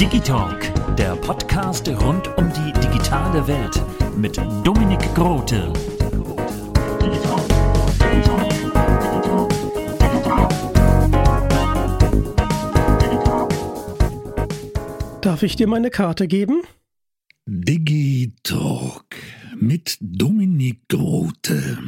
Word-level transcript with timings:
Digitalk, 0.00 0.72
der 0.96 1.16
Podcast 1.16 1.88
rund 1.88 2.28
um 2.38 2.52
die 2.52 2.72
digitale 2.80 3.46
Welt 3.48 3.82
mit 4.16 4.36
Dominik 4.64 5.00
Grote. 5.14 5.72
Darf 15.20 15.42
ich 15.42 15.56
dir 15.56 15.66
meine 15.66 15.90
Karte 15.90 16.28
geben? 16.28 16.62
Digitalk 17.46 19.35
mit 19.60 19.96
Dominik 20.00 20.88
Grote. 20.88 21.78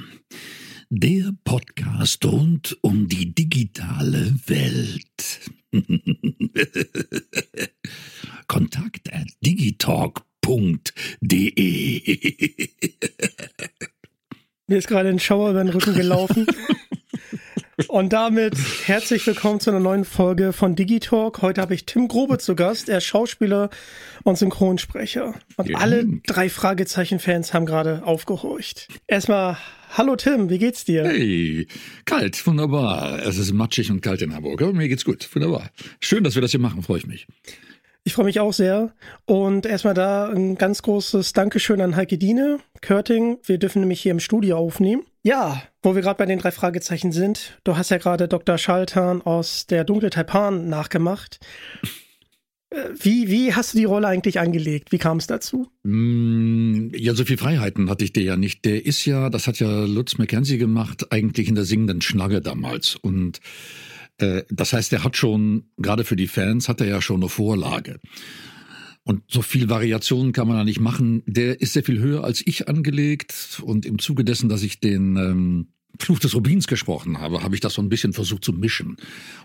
Der 0.90 1.32
Podcast 1.44 2.24
rund 2.24 2.78
um 2.80 3.08
die 3.08 3.34
digitale 3.34 4.34
Welt. 4.46 5.40
Kontakt 8.46 9.12
at 9.12 9.28
digitalk.de. 9.44 10.22
Mir 14.66 14.78
ist 14.78 14.88
gerade 14.88 15.10
ein 15.10 15.18
Schauer 15.18 15.50
über 15.50 15.62
den 15.62 15.72
Rücken 15.72 15.94
gelaufen. 15.94 16.46
Und 17.88 18.12
damit 18.12 18.54
herzlich 18.84 19.26
willkommen 19.26 19.60
zu 19.60 19.70
einer 19.70 19.80
neuen 19.80 20.04
Folge 20.04 20.52
von 20.52 20.76
Digitalk. 20.76 21.40
Heute 21.40 21.62
habe 21.62 21.72
ich 21.74 21.86
Tim 21.86 22.06
Grobe 22.06 22.36
zu 22.38 22.54
Gast. 22.54 22.90
Er 22.90 22.98
ist 22.98 23.04
Schauspieler 23.04 23.70
und 24.24 24.36
Synchronsprecher. 24.36 25.34
Und 25.56 25.68
Ja. 25.70 25.78
alle 25.78 26.04
drei 26.26 26.50
Fragezeichen-Fans 26.50 27.54
haben 27.54 27.64
gerade 27.64 28.02
aufgehorcht. 28.04 28.88
Erstmal, 29.06 29.56
hallo 29.96 30.16
Tim, 30.16 30.50
wie 30.50 30.58
geht's 30.58 30.84
dir? 30.84 31.04
Hey, 31.04 31.66
kalt, 32.04 32.46
wunderbar. 32.46 33.20
Es 33.26 33.38
ist 33.38 33.52
matschig 33.52 33.90
und 33.90 34.02
kalt 34.02 34.20
in 34.20 34.34
Hamburg, 34.34 34.60
aber 34.60 34.74
mir 34.74 34.88
geht's 34.88 35.04
gut, 35.06 35.26
wunderbar. 35.34 35.70
Schön, 36.00 36.24
dass 36.24 36.34
wir 36.34 36.42
das 36.42 36.50
hier 36.50 36.60
machen, 36.60 36.82
freue 36.82 36.98
ich 36.98 37.06
mich. 37.06 37.26
Ich 38.08 38.14
freue 38.14 38.24
mich 38.24 38.40
auch 38.40 38.54
sehr. 38.54 38.94
Und 39.26 39.66
erstmal 39.66 39.92
da 39.92 40.30
ein 40.30 40.54
ganz 40.56 40.80
großes 40.80 41.34
Dankeschön 41.34 41.82
an 41.82 41.94
Heike 41.94 42.16
Diene, 42.16 42.58
Körting. 42.80 43.36
Wir 43.44 43.58
dürfen 43.58 43.80
nämlich 43.80 44.00
hier 44.00 44.12
im 44.12 44.18
Studio 44.18 44.56
aufnehmen. 44.56 45.02
Ja, 45.22 45.62
wo 45.82 45.94
wir 45.94 46.00
gerade 46.00 46.16
bei 46.16 46.24
den 46.24 46.38
drei 46.38 46.50
Fragezeichen 46.50 47.12
sind. 47.12 47.60
Du 47.64 47.76
hast 47.76 47.90
ja 47.90 47.98
gerade 47.98 48.26
Dr. 48.26 48.56
Schaltern 48.56 49.20
aus 49.20 49.66
der 49.66 49.84
Dunkle 49.84 50.08
Taipan 50.08 50.70
nachgemacht. 50.70 51.38
Äh, 52.70 52.76
Wie, 52.98 53.28
wie 53.28 53.52
hast 53.52 53.74
du 53.74 53.78
die 53.78 53.84
Rolle 53.84 54.08
eigentlich 54.08 54.40
angelegt? 54.40 54.90
Wie 54.90 54.96
kam 54.96 55.18
es 55.18 55.26
dazu? 55.26 55.68
Mm, 55.82 56.88
Ja, 56.94 57.12
so 57.14 57.26
viel 57.26 57.36
Freiheiten 57.36 57.90
hatte 57.90 58.06
ich 58.06 58.14
der 58.14 58.22
ja 58.22 58.36
nicht. 58.38 58.64
Der 58.64 58.86
ist 58.86 59.04
ja, 59.04 59.28
das 59.28 59.46
hat 59.46 59.60
ja 59.60 59.84
Lutz 59.84 60.16
McKenzie 60.16 60.56
gemacht, 60.56 61.12
eigentlich 61.12 61.46
in 61.46 61.56
der 61.56 61.64
singenden 61.64 62.00
Schlange 62.00 62.40
damals. 62.40 62.96
Und 62.96 63.40
das 64.50 64.72
heißt, 64.72 64.92
er 64.92 65.04
hat 65.04 65.16
schon, 65.16 65.70
gerade 65.76 66.04
für 66.04 66.16
die 66.16 66.26
Fans, 66.26 66.68
hat 66.68 66.80
er 66.80 66.88
ja 66.88 67.00
schon 67.00 67.20
eine 67.20 67.28
Vorlage. 67.28 68.00
Und 69.04 69.22
so 69.28 69.40
viel 69.40 69.70
Variationen 69.70 70.32
kann 70.32 70.48
man 70.48 70.58
da 70.58 70.64
nicht 70.64 70.80
machen. 70.80 71.22
Der 71.24 71.62
ist 71.62 71.72
sehr 71.72 71.82
viel 71.82 71.98
höher 71.98 72.24
als 72.24 72.46
ich 72.46 72.68
angelegt. 72.68 73.62
Und 73.62 73.86
im 73.86 73.98
Zuge 73.98 74.22
dessen, 74.22 74.50
dass 74.50 74.62
ich 74.62 74.80
den 74.80 75.16
ähm, 75.16 75.68
Fluch 75.98 76.18
des 76.18 76.34
Rubins 76.34 76.66
gesprochen 76.66 77.18
habe, 77.18 77.42
habe 77.42 77.54
ich 77.54 77.62
das 77.62 77.74
so 77.74 77.80
ein 77.80 77.88
bisschen 77.88 78.12
versucht 78.12 78.44
zu 78.44 78.52
mischen 78.52 78.96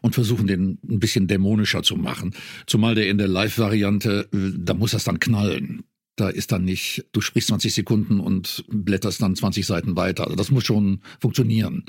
und 0.02 0.16
versuchen, 0.16 0.48
den 0.48 0.80
ein 0.88 1.00
bisschen 1.00 1.28
dämonischer 1.28 1.82
zu 1.82 1.96
machen. 1.96 2.36
Zumal 2.68 2.96
der 2.96 3.08
in 3.08 3.18
der 3.18 3.30
Live-Variante, 3.30 4.28
äh, 4.34 4.52
da 4.58 4.74
muss 4.74 4.92
das 4.92 5.06
dann 5.06 5.20
knallen. 5.20 5.84
Da 6.16 6.29
ist 6.29 6.51
dann 6.51 6.63
nicht, 6.63 7.06
du 7.12 7.22
sprichst 7.22 7.47
20 7.47 7.74
Sekunden 7.74 8.19
und 8.19 8.66
blätterst 8.68 9.22
dann 9.22 9.35
20 9.35 9.66
Seiten 9.66 9.96
weiter. 9.96 10.25
Also 10.25 10.35
das 10.35 10.51
muss 10.51 10.63
schon 10.63 11.01
funktionieren. 11.19 11.85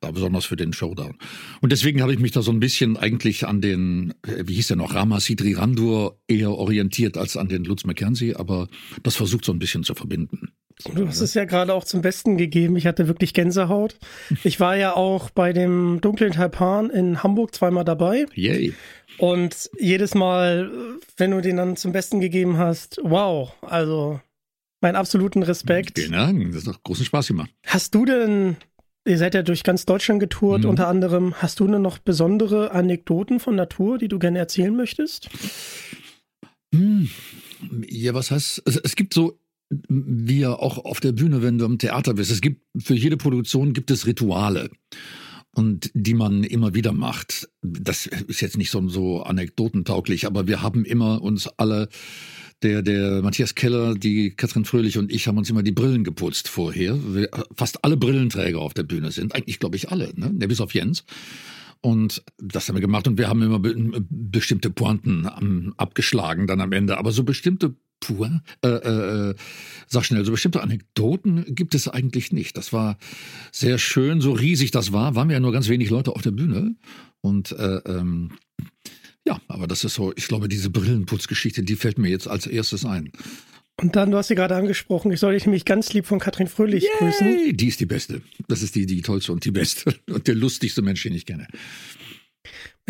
Besonders 0.00 0.44
für 0.44 0.56
den 0.56 0.72
Showdown. 0.72 1.16
Und 1.60 1.72
deswegen 1.72 2.02
habe 2.02 2.12
ich 2.12 2.18
mich 2.18 2.32
da 2.32 2.42
so 2.42 2.50
ein 2.50 2.60
bisschen 2.60 2.96
eigentlich 2.96 3.46
an 3.46 3.60
den, 3.60 4.12
äh, 4.26 4.44
wie 4.46 4.54
hieß 4.54 4.68
der 4.68 4.76
noch, 4.76 4.94
Rama 4.94 5.20
Sidri 5.20 5.54
Randur 5.54 6.20
eher 6.26 6.50
orientiert 6.50 7.16
als 7.16 7.36
an 7.36 7.48
den 7.48 7.64
Lutz 7.64 7.84
McKenzie, 7.84 8.34
aber 8.34 8.68
das 9.04 9.14
versucht 9.14 9.44
so 9.44 9.52
ein 9.52 9.60
bisschen 9.60 9.84
zu 9.84 9.94
verbinden. 9.94 10.52
Du 10.84 11.06
hast 11.06 11.20
es 11.20 11.34
ja 11.34 11.44
gerade 11.44 11.72
auch 11.74 11.84
zum 11.84 12.02
Besten 12.02 12.36
gegeben. 12.36 12.76
Ich 12.76 12.86
hatte 12.86 13.08
wirklich 13.08 13.34
Gänsehaut. 13.34 13.96
Ich 14.44 14.60
war 14.60 14.76
ja 14.76 14.94
auch 14.96 15.30
bei 15.30 15.52
dem 15.52 16.00
Dunklen 16.00 16.32
Taipan 16.32 16.90
in 16.90 17.22
Hamburg 17.22 17.54
zweimal 17.54 17.84
dabei. 17.84 18.26
Yay. 18.34 18.74
Und 19.18 19.70
jedes 19.78 20.14
Mal, 20.14 20.70
wenn 21.16 21.30
du 21.30 21.40
den 21.40 21.56
dann 21.56 21.76
zum 21.76 21.92
Besten 21.92 22.20
gegeben 22.20 22.56
hast, 22.58 22.98
wow, 23.02 23.52
also 23.62 24.20
meinen 24.80 24.96
absoluten 24.96 25.42
Respekt. 25.42 25.98
Vielen 25.98 26.12
Dank, 26.12 26.52
das 26.52 26.66
hat 26.66 26.74
doch 26.74 26.82
großen 26.82 27.04
Spaß 27.04 27.28
gemacht. 27.28 27.50
Hast 27.66 27.94
du 27.94 28.04
denn, 28.04 28.56
ihr 29.06 29.18
seid 29.18 29.34
ja 29.34 29.42
durch 29.42 29.62
ganz 29.62 29.84
Deutschland 29.86 30.18
getourt, 30.18 30.64
Mhm. 30.64 30.70
unter 30.70 30.88
anderem, 30.88 31.34
hast 31.34 31.60
du 31.60 31.66
denn 31.68 31.82
noch 31.82 31.98
besondere 31.98 32.72
Anekdoten 32.72 33.38
von 33.38 33.56
der 33.56 33.68
Tour, 33.68 33.98
die 33.98 34.08
du 34.08 34.18
gerne 34.18 34.38
erzählen 34.38 34.74
möchtest? 34.74 35.28
Hm. 36.74 37.08
Ja, 37.86 38.14
was 38.14 38.30
heißt, 38.30 38.62
es, 38.66 38.76
es 38.78 38.96
gibt 38.96 39.14
so, 39.14 39.38
wie 39.88 40.40
ja 40.40 40.54
auch 40.54 40.84
auf 40.84 41.00
der 41.00 41.12
Bühne, 41.12 41.42
wenn 41.42 41.58
du 41.58 41.64
im 41.64 41.78
Theater 41.78 42.14
bist, 42.14 42.30
es 42.30 42.40
gibt, 42.40 42.62
für 42.78 42.94
jede 42.94 43.16
Produktion 43.16 43.72
gibt 43.72 43.90
es 43.90 44.06
Rituale. 44.06 44.70
Und 45.54 45.90
die 45.92 46.14
man 46.14 46.44
immer 46.44 46.72
wieder 46.72 46.92
macht. 46.92 47.50
Das 47.60 48.06
ist 48.06 48.40
jetzt 48.40 48.56
nicht 48.56 48.70
so, 48.70 48.88
so 48.88 49.22
anekdotentauglich, 49.22 50.26
aber 50.26 50.46
wir 50.46 50.62
haben 50.62 50.86
immer 50.86 51.20
uns 51.20 51.46
alle, 51.46 51.90
der, 52.62 52.80
der 52.80 53.20
Matthias 53.20 53.54
Keller, 53.54 53.94
die 53.94 54.30
Katrin 54.30 54.64
Fröhlich 54.64 54.96
und 54.96 55.12
ich 55.12 55.28
haben 55.28 55.36
uns 55.36 55.50
immer 55.50 55.62
die 55.62 55.72
Brillen 55.72 56.04
geputzt 56.04 56.48
vorher. 56.48 56.98
Wir, 57.14 57.28
fast 57.54 57.84
alle 57.84 57.98
Brillenträger 57.98 58.60
auf 58.60 58.72
der 58.72 58.84
Bühne 58.84 59.10
sind, 59.10 59.34
eigentlich 59.34 59.58
glaube 59.58 59.76
ich 59.76 59.90
alle, 59.90 60.12
ne? 60.14 60.34
Ja, 60.40 60.46
bis 60.46 60.60
auf 60.62 60.72
Jens. 60.72 61.04
Und 61.82 62.22
das 62.38 62.68
haben 62.68 62.76
wir 62.76 62.80
gemacht 62.80 63.06
und 63.08 63.18
wir 63.18 63.28
haben 63.28 63.42
immer 63.42 63.58
be 63.58 63.74
bestimmte 64.08 64.70
Pointen 64.70 65.26
am, 65.26 65.74
abgeschlagen 65.76 66.46
dann 66.46 66.60
am 66.60 66.72
Ende. 66.72 66.96
Aber 66.96 67.10
so 67.10 67.24
bestimmte 67.24 67.74
Pointen, 68.02 68.42
äh, 68.62 68.68
äh, 68.68 69.34
sag 69.86 70.04
schnell, 70.04 70.24
so 70.24 70.32
bestimmte 70.32 70.62
Anekdoten 70.62 71.54
gibt 71.54 71.74
es 71.74 71.88
eigentlich 71.88 72.32
nicht. 72.32 72.56
Das 72.56 72.72
war 72.72 72.98
sehr 73.52 73.78
schön, 73.78 74.20
so 74.20 74.32
riesig 74.32 74.70
das 74.70 74.92
war, 74.92 75.14
waren 75.14 75.30
ja 75.30 75.40
nur 75.40 75.52
ganz 75.52 75.68
wenig 75.68 75.90
Leute 75.90 76.12
auf 76.12 76.22
der 76.22 76.32
Bühne. 76.32 76.74
Und 77.20 77.52
äh, 77.52 77.80
ähm, 77.86 78.32
ja, 79.24 79.40
aber 79.48 79.66
das 79.66 79.84
ist 79.84 79.94
so, 79.94 80.12
ich 80.16 80.26
glaube, 80.26 80.48
diese 80.48 80.70
Brillenputzgeschichte, 80.70 81.62
die 81.62 81.76
fällt 81.76 81.98
mir 81.98 82.08
jetzt 82.08 82.28
als 82.28 82.46
erstes 82.46 82.84
ein. 82.84 83.12
Und 83.80 83.96
dann, 83.96 84.10
du 84.10 84.16
hast 84.16 84.28
sie 84.28 84.34
gerade 84.34 84.54
angesprochen, 84.54 85.12
ich 85.12 85.20
soll 85.20 85.34
dich 85.34 85.46
nämlich 85.46 85.64
ganz 85.64 85.92
lieb 85.92 86.06
von 86.06 86.18
Katrin 86.18 86.46
Fröhlich 86.46 86.86
grüßen. 86.98 87.26
Hey, 87.26 87.52
die 87.52 87.68
ist 87.68 87.80
die 87.80 87.86
Beste. 87.86 88.20
Das 88.48 88.62
ist 88.62 88.74
die, 88.74 88.86
die 88.86 89.00
tollste 89.02 89.32
und 89.32 89.44
die 89.44 89.50
beste 89.50 89.94
und 90.10 90.26
der 90.26 90.34
lustigste 90.34 90.82
Mensch, 90.82 91.02
den 91.02 91.14
ich 91.14 91.26
kenne. 91.26 91.46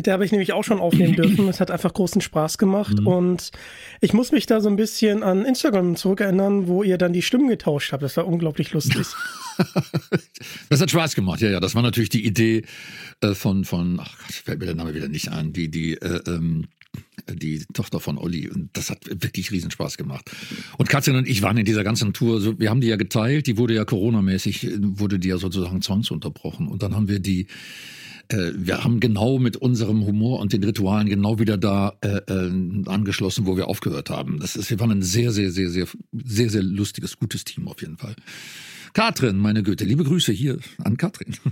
Mit 0.02 0.08
der 0.08 0.14
habe 0.14 0.24
ich 0.24 0.32
nämlich 0.32 0.52
auch 0.52 0.64
schon 0.64 0.80
aufnehmen 0.80 1.14
dürfen. 1.14 1.46
Es 1.46 1.60
hat 1.60 1.70
einfach 1.70 1.94
großen 1.94 2.20
Spaß 2.20 2.58
gemacht. 2.58 2.98
Mhm. 2.98 3.06
Und 3.06 3.50
ich 4.00 4.12
muss 4.12 4.32
mich 4.32 4.46
da 4.46 4.60
so 4.60 4.68
ein 4.68 4.74
bisschen 4.74 5.22
an 5.22 5.44
Instagram 5.44 5.94
zurückerinnern, 5.94 6.66
wo 6.66 6.82
ihr 6.82 6.98
dann 6.98 7.12
die 7.12 7.22
Stimmen 7.22 7.46
getauscht 7.46 7.92
habt. 7.92 8.02
Das 8.02 8.16
war 8.16 8.26
unglaublich 8.26 8.72
lustig. 8.72 9.06
das 10.70 10.80
hat 10.80 10.90
Spaß 10.90 11.14
gemacht, 11.14 11.40
ja, 11.40 11.50
ja. 11.50 11.60
Das 11.60 11.76
war 11.76 11.82
natürlich 11.82 12.08
die 12.08 12.26
Idee 12.26 12.64
äh, 13.20 13.34
von, 13.34 13.64
von, 13.64 14.00
ach 14.00 14.18
Gott, 14.18 14.32
fällt 14.32 14.58
mir 14.58 14.66
der 14.66 14.74
Name 14.74 14.92
wieder 14.92 15.06
nicht 15.06 15.28
ein, 15.28 15.52
die, 15.52 15.70
die, 15.70 15.92
äh, 15.92 16.20
ähm, 16.26 16.66
die 17.32 17.64
Tochter 17.72 18.00
von 18.00 18.18
Olli. 18.18 18.48
Und 18.48 18.70
das 18.72 18.90
hat 18.90 18.98
wirklich 19.08 19.52
Riesenspaß 19.52 19.98
gemacht. 19.98 20.32
Und 20.78 20.88
Katrin 20.88 21.14
und 21.14 21.28
ich 21.28 21.42
waren 21.42 21.56
in 21.58 21.64
dieser 21.64 21.84
ganzen 21.84 22.12
Tour, 22.12 22.40
so, 22.40 22.58
wir 22.58 22.70
haben 22.70 22.80
die 22.80 22.88
ja 22.88 22.96
geteilt, 22.96 23.46
die 23.46 23.56
wurde 23.56 23.74
ja 23.74 23.84
Corona-mäßig, 23.84 24.68
wurde 24.80 25.20
die 25.20 25.28
ja 25.28 25.38
sozusagen 25.38 25.80
zwangsunterbrochen. 25.80 26.66
Und 26.66 26.82
dann 26.82 26.96
haben 26.96 27.06
wir 27.06 27.20
die 27.20 27.46
äh, 28.32 28.52
wir 28.54 28.82
haben 28.84 29.00
genau 29.00 29.38
mit 29.38 29.56
unserem 29.56 30.06
Humor 30.06 30.40
und 30.40 30.52
den 30.52 30.64
Ritualen 30.64 31.08
genau 31.08 31.38
wieder 31.38 31.56
da 31.56 31.94
äh, 32.00 32.20
äh, 32.28 32.50
angeschlossen, 32.86 33.46
wo 33.46 33.56
wir 33.56 33.68
aufgehört 33.68 34.10
haben. 34.10 34.40
Das 34.40 34.56
ist, 34.56 34.70
wir 34.70 34.80
waren 34.80 34.90
ein 34.90 35.02
sehr, 35.02 35.32
sehr, 35.32 35.50
sehr, 35.50 35.68
sehr, 35.68 35.86
sehr, 36.12 36.50
sehr 36.50 36.62
lustiges, 36.62 37.18
gutes 37.18 37.44
Team 37.44 37.68
auf 37.68 37.80
jeden 37.80 37.98
Fall. 37.98 38.16
Katrin, 38.94 39.38
meine 39.38 39.62
Güte, 39.62 39.84
liebe 39.84 40.04
Grüße 40.04 40.32
hier 40.32 40.58
an 40.82 40.96
Katrin. 40.96 41.36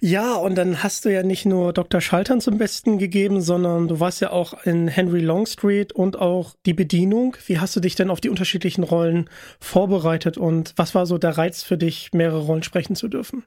Ja, 0.00 0.34
und 0.34 0.54
dann 0.56 0.82
hast 0.82 1.04
du 1.04 1.12
ja 1.12 1.22
nicht 1.22 1.44
nur 1.44 1.72
Dr. 1.72 2.00
Schaltern 2.00 2.40
zum 2.40 2.58
Besten 2.58 2.98
gegeben, 2.98 3.40
sondern 3.40 3.88
du 3.88 3.98
warst 3.98 4.20
ja 4.20 4.30
auch 4.30 4.64
in 4.64 4.86
Henry 4.86 5.20
Longstreet 5.20 5.92
und 5.92 6.18
auch 6.18 6.54
die 6.66 6.74
Bedienung. 6.74 7.36
Wie 7.46 7.58
hast 7.58 7.74
du 7.74 7.80
dich 7.80 7.96
denn 7.96 8.10
auf 8.10 8.20
die 8.20 8.28
unterschiedlichen 8.28 8.84
Rollen 8.84 9.28
vorbereitet 9.58 10.38
und 10.38 10.72
was 10.76 10.94
war 10.94 11.06
so 11.06 11.18
der 11.18 11.36
Reiz 11.36 11.62
für 11.62 11.78
dich, 11.78 12.10
mehrere 12.12 12.40
Rollen 12.40 12.62
sprechen 12.62 12.94
zu 12.94 13.08
dürfen? 13.08 13.42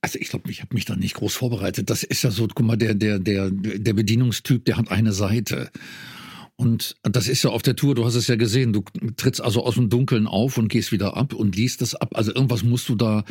Also 0.00 0.18
ich 0.18 0.28
glaube, 0.28 0.50
ich 0.50 0.60
habe 0.60 0.74
mich 0.74 0.84
da 0.84 0.96
nicht 0.96 1.14
groß 1.14 1.34
vorbereitet. 1.34 1.90
Das 1.90 2.02
ist 2.02 2.22
ja 2.22 2.30
so, 2.30 2.46
guck 2.48 2.66
mal, 2.66 2.76
der, 2.76 2.94
der, 2.94 3.18
der, 3.18 3.50
der 3.50 3.92
Bedienungstyp, 3.92 4.64
der 4.64 4.76
hat 4.76 4.90
eine 4.90 5.12
Seite. 5.12 5.70
Und 6.56 6.96
das 7.04 7.28
ist 7.28 7.44
ja 7.44 7.50
auf 7.50 7.62
der 7.62 7.76
Tour, 7.76 7.94
du 7.94 8.04
hast 8.04 8.16
es 8.16 8.26
ja 8.26 8.34
gesehen, 8.34 8.72
du 8.72 8.82
trittst 9.16 9.40
also 9.40 9.64
aus 9.64 9.76
dem 9.76 9.90
Dunkeln 9.90 10.26
auf 10.26 10.58
und 10.58 10.68
gehst 10.68 10.90
wieder 10.90 11.16
ab 11.16 11.32
und 11.32 11.54
liest 11.54 11.82
es 11.82 11.94
ab. 11.94 12.16
Also 12.16 12.34
irgendwas 12.34 12.64
musst 12.64 12.88
du 12.88 12.96
da, 12.96 13.24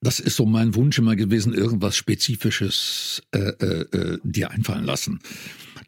das 0.00 0.20
ist 0.20 0.36
so 0.36 0.46
mein 0.46 0.76
Wunsch 0.76 0.96
immer 0.98 1.16
gewesen, 1.16 1.52
irgendwas 1.52 1.96
Spezifisches 1.96 3.22
äh, 3.32 3.38
äh, 3.38 3.96
äh 3.96 4.18
dir 4.22 4.52
einfallen 4.52 4.84
lassen. 4.84 5.18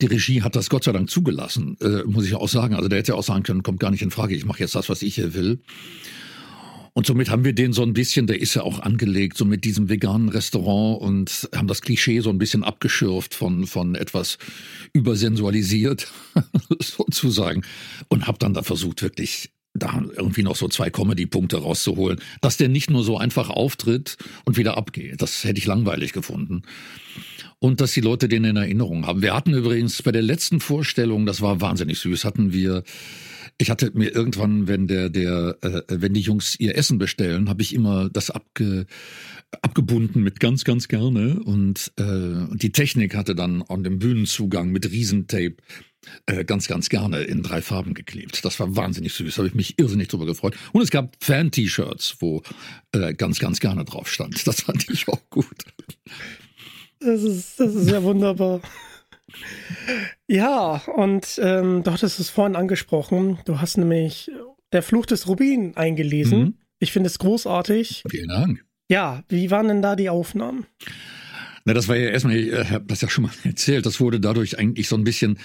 Die 0.01 0.07
Regie 0.07 0.43
hat 0.43 0.57
das 0.57 0.69
Gott 0.69 0.83
sei 0.83 0.93
Dank 0.93 1.09
zugelassen, 1.09 1.77
äh, 1.81 2.03
muss 2.05 2.27
ich 2.27 2.35
auch 2.35 2.49
sagen. 2.49 2.75
Also 2.75 2.89
der 2.89 2.99
hätte 2.99 3.13
ja 3.13 3.19
auch 3.19 3.23
sagen 3.23 3.45
können, 3.45 3.63
kommt 3.63 3.79
gar 3.79 3.93
nicht 3.93 4.03
in 4.03 4.11
Frage, 4.11 4.35
ich 4.35 4.45
mache 4.45 4.59
jetzt 4.59 4.75
das, 4.75 4.89
was 4.89 5.03
ich 5.03 5.15
hier 5.15 5.35
will. 5.35 5.61
Und 6.97 7.05
somit 7.05 7.29
haben 7.29 7.45
wir 7.45 7.53
den 7.53 7.75
so 7.75 7.83
ein 7.83 7.93
bisschen, 7.93 8.27
der 8.27 8.41
ist 8.41 8.55
ja 8.55 8.63
auch 8.63 8.81
angelegt, 8.81 9.37
so 9.37 9.45
mit 9.45 9.65
diesem 9.65 9.91
veganen 9.91 10.31
Restaurant 10.31 11.03
und 11.03 11.47
haben 11.55 11.69
das 11.69 11.83
Klischee 11.83 12.21
so 12.21 12.31
ein 12.31 12.39
bisschen 12.39 12.65
abgeschürft 12.65 13.35
von, 13.35 13.67
von 13.67 13.95
etwas 13.95 14.39
übersensualisiert, 14.95 16.11
sozusagen. 16.81 17.67
Und 18.09 18.27
habe 18.27 18.39
dann 18.39 18.55
da 18.55 18.63
versucht, 18.63 19.03
wirklich 19.03 19.51
da 19.79 20.03
irgendwie 20.17 20.43
noch 20.43 20.57
so 20.57 20.69
zwei 20.69 20.91
Comedy-Punkte 20.91 21.59
rauszuholen, 21.59 22.21
dass 22.41 22.57
der 22.57 22.69
nicht 22.69 22.91
nur 22.91 23.05
so 23.05 23.19
einfach 23.19 23.51
auftritt 23.51 24.17
und 24.45 24.57
wieder 24.57 24.77
abgeht. 24.77 25.23
Das 25.23 25.45
hätte 25.45 25.59
ich 25.59 25.67
langweilig 25.67 26.13
gefunden. 26.13 26.63
Und 27.59 27.81
dass 27.81 27.93
die 27.93 28.03
Leute 28.03 28.29
den 28.29 28.45
in 28.45 28.57
Erinnerung 28.57 29.07
haben. 29.07 29.23
Wir 29.23 29.35
hatten 29.35 29.55
übrigens 29.55 30.03
bei 30.03 30.13
der 30.13 30.23
letzten 30.23 30.61
Vorstellung, 30.61 31.25
das 31.25 31.41
war 31.41 31.61
wahnsinnig 31.61 31.99
süß, 31.99 32.25
hatten 32.25 32.53
wir 32.53 32.83
ich 33.59 33.71
hatte 33.71 33.91
mir 33.95 34.15
irgendwann, 34.15 34.69
wenn 34.69 34.87
der, 34.87 35.09
der, 35.09 35.57
äh, 35.63 35.83
wenn 35.89 36.13
die 36.13 36.21
Jungs 36.21 36.61
ihr 36.61 36.77
Essen 36.77 36.99
bestellen, 36.99 37.49
habe 37.49 37.63
ich 37.63 37.75
immer 37.75 38.11
das 38.11 38.31
abge, 38.31 38.87
abgebunden 39.63 40.23
mit 40.23 40.41
ganz, 40.41 40.65
ganz 40.65 40.89
gerne. 40.89 41.41
Und 41.43 41.93
äh, 41.99 42.55
die 42.55 42.73
Technik 42.73 43.15
hatte 43.17 43.35
dann 43.35 43.63
an 43.63 43.83
dem 43.83 43.99
Bühnenzugang 43.99 44.71
mit 44.71 44.91
Riesentape 44.91 45.57
äh, 46.27 46.45
ganz, 46.45 46.69
ganz 46.69 46.89
gerne 46.89 47.23
in 47.23 47.43
drei 47.43 47.63
Farben 47.63 47.95
geklebt. 47.95 48.45
Das 48.45 48.59
war 48.61 48.77
wahnsinnig 48.77 49.13
süß, 49.15 49.39
habe 49.39 49.49
ich 49.49 49.55
mich 49.55 49.79
irrsinnig 49.79 50.09
drüber 50.09 50.27
gefreut. 50.27 50.57
Und 50.73 50.83
es 50.83 50.91
gab 50.91 51.17
Fan-T-Shirts, 51.21 52.17
wo 52.21 52.43
äh, 52.93 53.15
ganz, 53.15 53.39
ganz 53.39 53.61
gerne 53.61 53.85
drauf 53.85 54.11
stand. 54.11 54.47
Das 54.47 54.63
fand 54.63 54.89
ich 54.91 55.09
auch 55.09 55.21
gut. 55.31 55.65
Das 57.01 57.23
ist, 57.23 57.61
das 57.61 57.75
ist 57.75 57.91
ja 57.91 58.03
wunderbar. 58.03 58.61
Ja, 60.29 60.83
und 60.95 61.39
ähm, 61.43 61.83
du 61.83 61.91
hattest 61.91 62.21
es 62.21 62.31
vorhin 62.31 62.57
angesprochen. 62.57 63.39
Du 63.45 63.61
hast 63.61 63.77
nämlich 63.77 64.31
Der 64.73 64.83
Fluch 64.83 65.07
des 65.07 65.29
Rubin 65.29 65.77
eingelesen. 65.77 66.39
Mhm. 66.39 66.55
Ich 66.79 66.93
finde 66.93 67.09
es 67.09 67.19
großartig. 67.19 68.05
Vielen 68.09 68.29
Dank. 68.29 68.65
Ja, 68.89 69.25
wie 69.29 69.51
waren 69.51 69.69
denn 69.69 69.83
da 69.83 69.97
die 69.97 70.09
Aufnahmen? 70.11 70.67
Na, 71.67 71.75
das 71.75 71.89
war 71.89 71.97
ja 71.97 72.11
erstmal, 72.11 72.37
ich 72.37 72.71
habe 72.71 72.85
das 72.87 73.01
ja 73.01 73.09
schon 73.09 73.25
mal 73.25 73.33
erzählt, 73.45 73.85
das 73.87 74.01
wurde 74.01 74.21
dadurch 74.21 74.59
eigentlich 74.59 74.89
so 74.89 74.97
ein 74.97 75.03
bisschen 75.03 75.39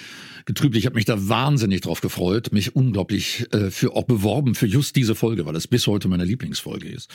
getrübt. 0.45 0.75
Ich 0.75 0.85
habe 0.85 0.95
mich 0.95 1.05
da 1.05 1.27
wahnsinnig 1.27 1.81
drauf 1.81 1.99
gefreut, 2.01 2.51
mich 2.51 2.75
unglaublich 2.75 3.47
äh, 3.53 3.71
für 3.71 3.95
auch 3.95 4.03
beworben 4.03 4.53
für 4.53 4.67
just 4.67 4.95
diese 4.95 5.15
Folge, 5.15 5.47
weil 5.47 5.53
das 5.53 5.67
bis 5.67 5.87
heute 5.87 6.07
meine 6.07 6.23
Lieblingsfolge 6.23 6.87
ist. 6.87 7.09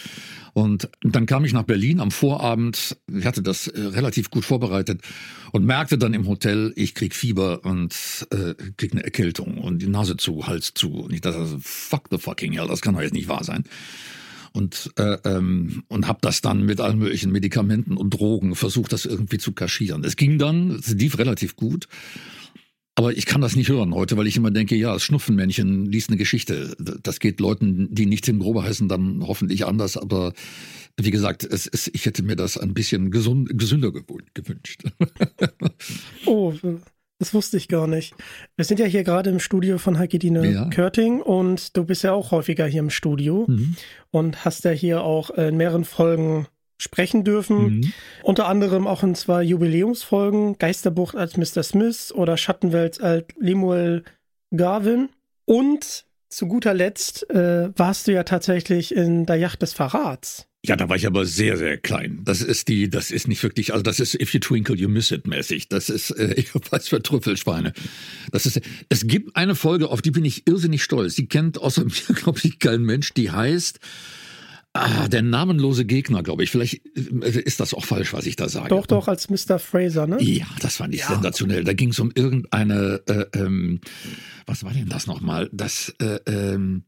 Und 0.55 0.89
dann 1.03 1.27
kam 1.27 1.45
ich 1.45 1.53
nach 1.53 1.63
Berlin 1.63 2.01
am 2.01 2.11
Vorabend, 2.11 2.97
ich 3.07 3.25
hatte 3.25 3.43
das 3.43 3.69
äh, 3.69 3.81
relativ 3.81 4.31
gut 4.31 4.45
vorbereitet 4.45 5.01
und 5.53 5.65
merkte 5.65 5.99
dann 5.99 6.13
im 6.13 6.27
Hotel, 6.27 6.73
ich 6.75 6.95
krieg 6.95 7.15
Fieber 7.15 7.65
und 7.65 7.95
äh, 8.31 8.55
krieg 8.77 8.91
eine 8.93 9.05
Erkältung 9.05 9.59
und 9.59 9.83
die 9.83 9.89
Nase 9.89 10.17
zu, 10.17 10.49
Hals 10.49 10.75
zu. 10.75 10.95
Und 10.95 11.13
ich 11.13 11.21
dachte, 11.21 11.47
fuck 11.61 12.09
the 12.11 12.19
fucking 12.19 12.55
hell, 12.55 12.67
das 12.67 12.81
kann 12.81 12.95
doch 12.95 13.03
jetzt 13.03 13.15
nicht 13.15 13.29
wahr 13.29 13.45
sein 13.45 13.63
und 14.57 14.91
äh, 14.97 15.19
ähm, 15.25 15.85
und 15.89 16.09
habe 16.09 16.19
das 16.23 16.41
dann 16.41 16.65
mit 16.65 16.81
allen 16.81 16.99
möglichen 16.99 17.31
Medikamenten 17.31 17.97
und 17.97 18.11
Drogen 18.11 18.55
versucht, 18.55 18.93
das 18.93 19.05
irgendwie 19.05 19.39
zu 19.39 19.53
kaschieren. 19.53 20.03
Es 20.03 20.17
ging 20.17 20.39
dann, 20.39 20.71
es 20.71 20.93
lief 20.95 21.19
relativ 21.19 21.57
gut. 21.57 21.87
Aber 22.99 23.15
ich 23.15 23.27
kann 23.27 23.43
das 23.43 23.57
nicht 23.57 23.69
hören 23.69 23.95
heute, 23.95 24.17
weil 24.17 24.27
ich 24.27 24.39
immer 24.39 24.51
denke, 24.51 24.75
ja, 24.75 24.95
das 24.95 25.03
Schnupfenmännchen 25.05 25.85
liest 25.85 26.09
eine 26.09 26.17
Geschichte. 26.17 26.75
Das 27.03 27.21
geht 27.21 27.41
Leuten, 27.41 27.95
die 27.95 28.07
nicht 28.07 28.25
Tim 28.25 28.39
Grobe 28.39 28.63
heißen, 28.63 28.89
dann 28.89 29.23
hoffentlich 29.27 29.67
anders. 29.67 29.99
Aber 29.99 30.33
wie 30.99 31.11
gesagt, 31.11 31.45
es 31.45 31.67
ist, 31.67 31.91
ich 31.93 32.07
hätte 32.07 32.23
mir 32.23 32.37
das 32.37 32.57
ein 32.57 32.73
bisschen 32.73 33.11
gesund, 33.11 33.51
gesünder 33.59 33.93
gewünscht. 33.93 34.85
oh, 36.25 36.55
das 37.19 37.33
wusste 37.33 37.57
ich 37.57 37.69
gar 37.69 37.87
nicht. 37.87 38.15
Wir 38.57 38.65
sind 38.65 38.79
ja 38.79 38.87
hier 38.87 39.05
gerade 39.05 39.31
im 39.31 39.41
Studio 39.41 39.79
von 39.79 39.99
Heikidine 39.99 40.51
ja. 40.51 40.69
Körting 40.69 41.21
und 41.21 41.77
du 41.77 41.85
bist 41.85 42.03
ja 42.05 42.13
auch 42.13 42.31
häufiger 42.31 42.67
hier 42.67 42.81
im 42.81 42.91
Studio 42.91 43.45
mhm. 43.49 43.77
und 44.11 44.45
hast 44.45 44.65
ja 44.65 44.71
hier 44.71 45.03
auch 45.03 45.31
in 45.31 45.57
mehreren 45.57 45.85
Folgen 45.85 46.47
sprechen 46.79 47.25
dürfen. 47.25 47.77
Mhm. 47.77 47.93
Unter 48.23 48.49
anderem 48.49 48.87
auch 48.87 49.03
in 49.03 49.15
zwei 49.15 49.43
Jubiläumsfolgen, 49.43 50.59
Geisterbucht 50.59 51.17
als 51.17 51.37
Mr. 51.37 51.63
Smith 51.63 52.13
oder 52.13 52.37
Schattenwelt 52.37 53.01
als 53.01 53.27
Lemuel 53.39 54.05
Garvin. 54.55 55.09
Und 55.47 56.05
zu 56.29 56.49
guter 56.49 56.75
Letzt 56.75 57.31
äh, 57.31 57.71
warst 57.79 58.09
du 58.09 58.13
ja 58.13 58.25
tatsächlich 58.25 58.95
in 58.95 59.27
der 59.27 59.37
Yacht 59.37 59.63
des 59.63 59.73
Verrats. 59.73 60.49
Ja, 60.67 60.77
da 60.77 60.89
war 60.89 60.97
ich 60.97 61.07
aber 61.07 61.25
sehr, 61.25 61.57
sehr 61.57 61.77
klein. 61.77 62.21
Das 62.25 62.43
ist 62.43 62.69
die, 62.69 62.91
das 62.91 63.11
ist 63.11 63.29
nicht 63.29 63.43
wirklich, 63.43 63.73
also 63.73 63.83
das 63.83 64.01
ist 64.01 64.21
If 64.21 64.35
you 64.35 64.41
twinkle, 64.41 64.77
you 64.77 64.89
miss 64.89 65.11
it 65.11 65.27
mäßig. 65.27 65.69
Das 65.69 65.89
ist, 65.89 66.11
äh, 66.11 66.35
ich 66.37 66.55
weiß 66.55 66.89
für 66.89 67.01
Trüffelschweine. 67.01 67.73
Das 68.33 68.47
ist, 68.47 68.61
es 68.89 69.07
gibt 69.07 69.37
eine 69.37 69.55
Folge, 69.55 69.89
auf 69.89 70.03
die 70.03 70.11
bin 70.11 70.25
ich 70.25 70.47
irrsinnig 70.47 70.83
stolz. 70.83 71.15
Die 71.15 71.27
kennt 71.27 71.59
außer 71.59 71.85
mir, 72.09 72.15
glaube 72.15 72.41
ich, 72.43 72.59
kein 72.59 72.83
Mensch. 72.83 73.15
Die 73.15 73.31
heißt, 73.31 73.81
Ah, 74.79 75.09
der 75.09 75.23
namenlose 75.23 75.87
Gegner, 75.87 76.23
glaube 76.23 76.45
ich. 76.45 76.51
Vielleicht 76.51 76.85
äh, 76.97 77.41
ist 77.41 77.61
das 77.61 77.73
auch 77.73 77.85
falsch, 77.85 78.13
was 78.13 78.27
ich 78.27 78.37
da 78.37 78.49
sage. 78.49 78.69
Doch, 78.69 78.87
doch, 78.87 79.09
als 79.09 79.31
Mr. 79.31 79.59
Fraser, 79.59 80.07
ne? 80.07 80.23
Ja, 80.23 80.47
das 80.61 80.77
fand 80.77 80.95
ich 80.95 81.01
ja. 81.01 81.09
sensationell. 81.09 81.65
Da 81.65 81.73
ging 81.73 81.91
es 81.91 81.99
um 81.99 82.13
irgendeine, 82.15 83.01
äh, 83.07 83.25
ähm, 83.39 83.81
was 84.45 84.65
war 84.65 84.73
denn 84.73 84.89
das 84.89 85.07
nochmal? 85.07 85.49
Das, 85.51 85.95
äh, 85.99 86.19
ähm, 86.27 86.85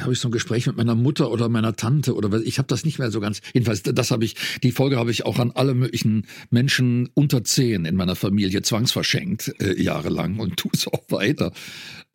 habe 0.00 0.12
ich 0.12 0.18
so 0.18 0.28
ein 0.28 0.32
Gespräch 0.32 0.66
mit 0.66 0.76
meiner 0.76 0.94
Mutter 0.94 1.30
oder 1.30 1.48
meiner 1.48 1.76
Tante 1.76 2.14
oder 2.14 2.32
was, 2.32 2.42
ich 2.42 2.58
habe 2.58 2.68
das 2.68 2.84
nicht 2.84 2.98
mehr 2.98 3.10
so 3.10 3.20
ganz. 3.20 3.40
Jedenfalls, 3.52 3.82
das 3.82 4.10
habe 4.10 4.24
ich, 4.24 4.36
die 4.62 4.72
Folge 4.72 4.96
habe 4.96 5.10
ich 5.10 5.26
auch 5.26 5.38
an 5.38 5.50
alle 5.52 5.74
möglichen 5.74 6.26
Menschen 6.50 7.08
unter 7.14 7.44
zehn 7.44 7.84
in 7.84 7.96
meiner 7.96 8.16
Familie 8.16 8.62
zwangsverschenkt, 8.62 9.54
äh, 9.60 9.80
jahrelang 9.80 10.38
und 10.38 10.56
tue 10.56 10.70
es 10.74 10.86
auch 10.88 11.02
weiter. 11.08 11.52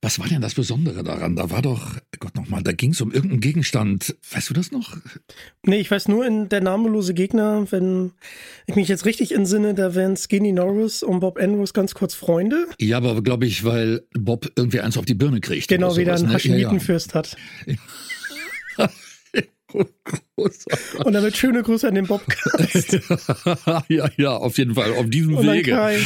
Was 0.03 0.17
war 0.17 0.27
denn 0.27 0.41
das 0.41 0.55
Besondere 0.55 1.03
daran? 1.03 1.35
Da 1.35 1.51
war 1.51 1.61
doch, 1.61 1.95
Gott 2.19 2.35
nochmal, 2.35 2.63
da 2.63 2.71
ging 2.71 2.91
es 2.91 3.01
um 3.01 3.11
irgendeinen 3.11 3.39
Gegenstand. 3.39 4.15
Weißt 4.31 4.49
du 4.49 4.55
das 4.55 4.71
noch? 4.71 4.97
Nee, 5.63 5.79
ich 5.79 5.91
weiß 5.91 6.07
nur 6.07 6.25
in 6.25 6.49
Der 6.49 6.59
namenlose 6.59 7.13
Gegner, 7.13 7.71
wenn 7.71 8.11
ich 8.65 8.75
mich 8.75 8.87
jetzt 8.87 9.05
richtig 9.05 9.31
entsinne, 9.31 9.75
da 9.75 9.93
wären 9.93 10.17
Skinny 10.17 10.53
Norris 10.53 11.03
und 11.03 11.19
Bob 11.19 11.37
Andrews 11.37 11.73
ganz 11.73 11.93
kurz 11.93 12.15
Freunde. 12.15 12.65
Ja, 12.79 12.97
aber 12.97 13.21
glaube 13.21 13.45
ich, 13.45 13.63
weil 13.63 14.01
Bob 14.13 14.51
irgendwie 14.55 14.79
eins 14.79 14.97
auf 14.97 15.05
die 15.05 15.13
Birne 15.13 15.39
kriegt. 15.39 15.67
Genau, 15.67 15.95
wieder 15.95 16.15
einen 16.15 16.33
Haschimitenfürst 16.33 17.13
ne? 17.13 17.21
ja, 17.67 17.73
ja. 17.73 17.79
hat. 18.79 18.91
Und 19.73 21.13
damit 21.13 21.37
schöne 21.37 21.61
Grüße 21.61 21.87
an 21.87 21.95
den 21.95 22.07
Bobcast. 22.07 22.99
ja, 23.89 24.09
ja, 24.17 24.35
auf 24.35 24.57
jeden 24.57 24.75
Fall, 24.75 24.93
auf 24.93 25.09
diesem 25.09 25.37
an 25.37 25.47
Wege. 25.47 25.71
Kai. 25.71 25.99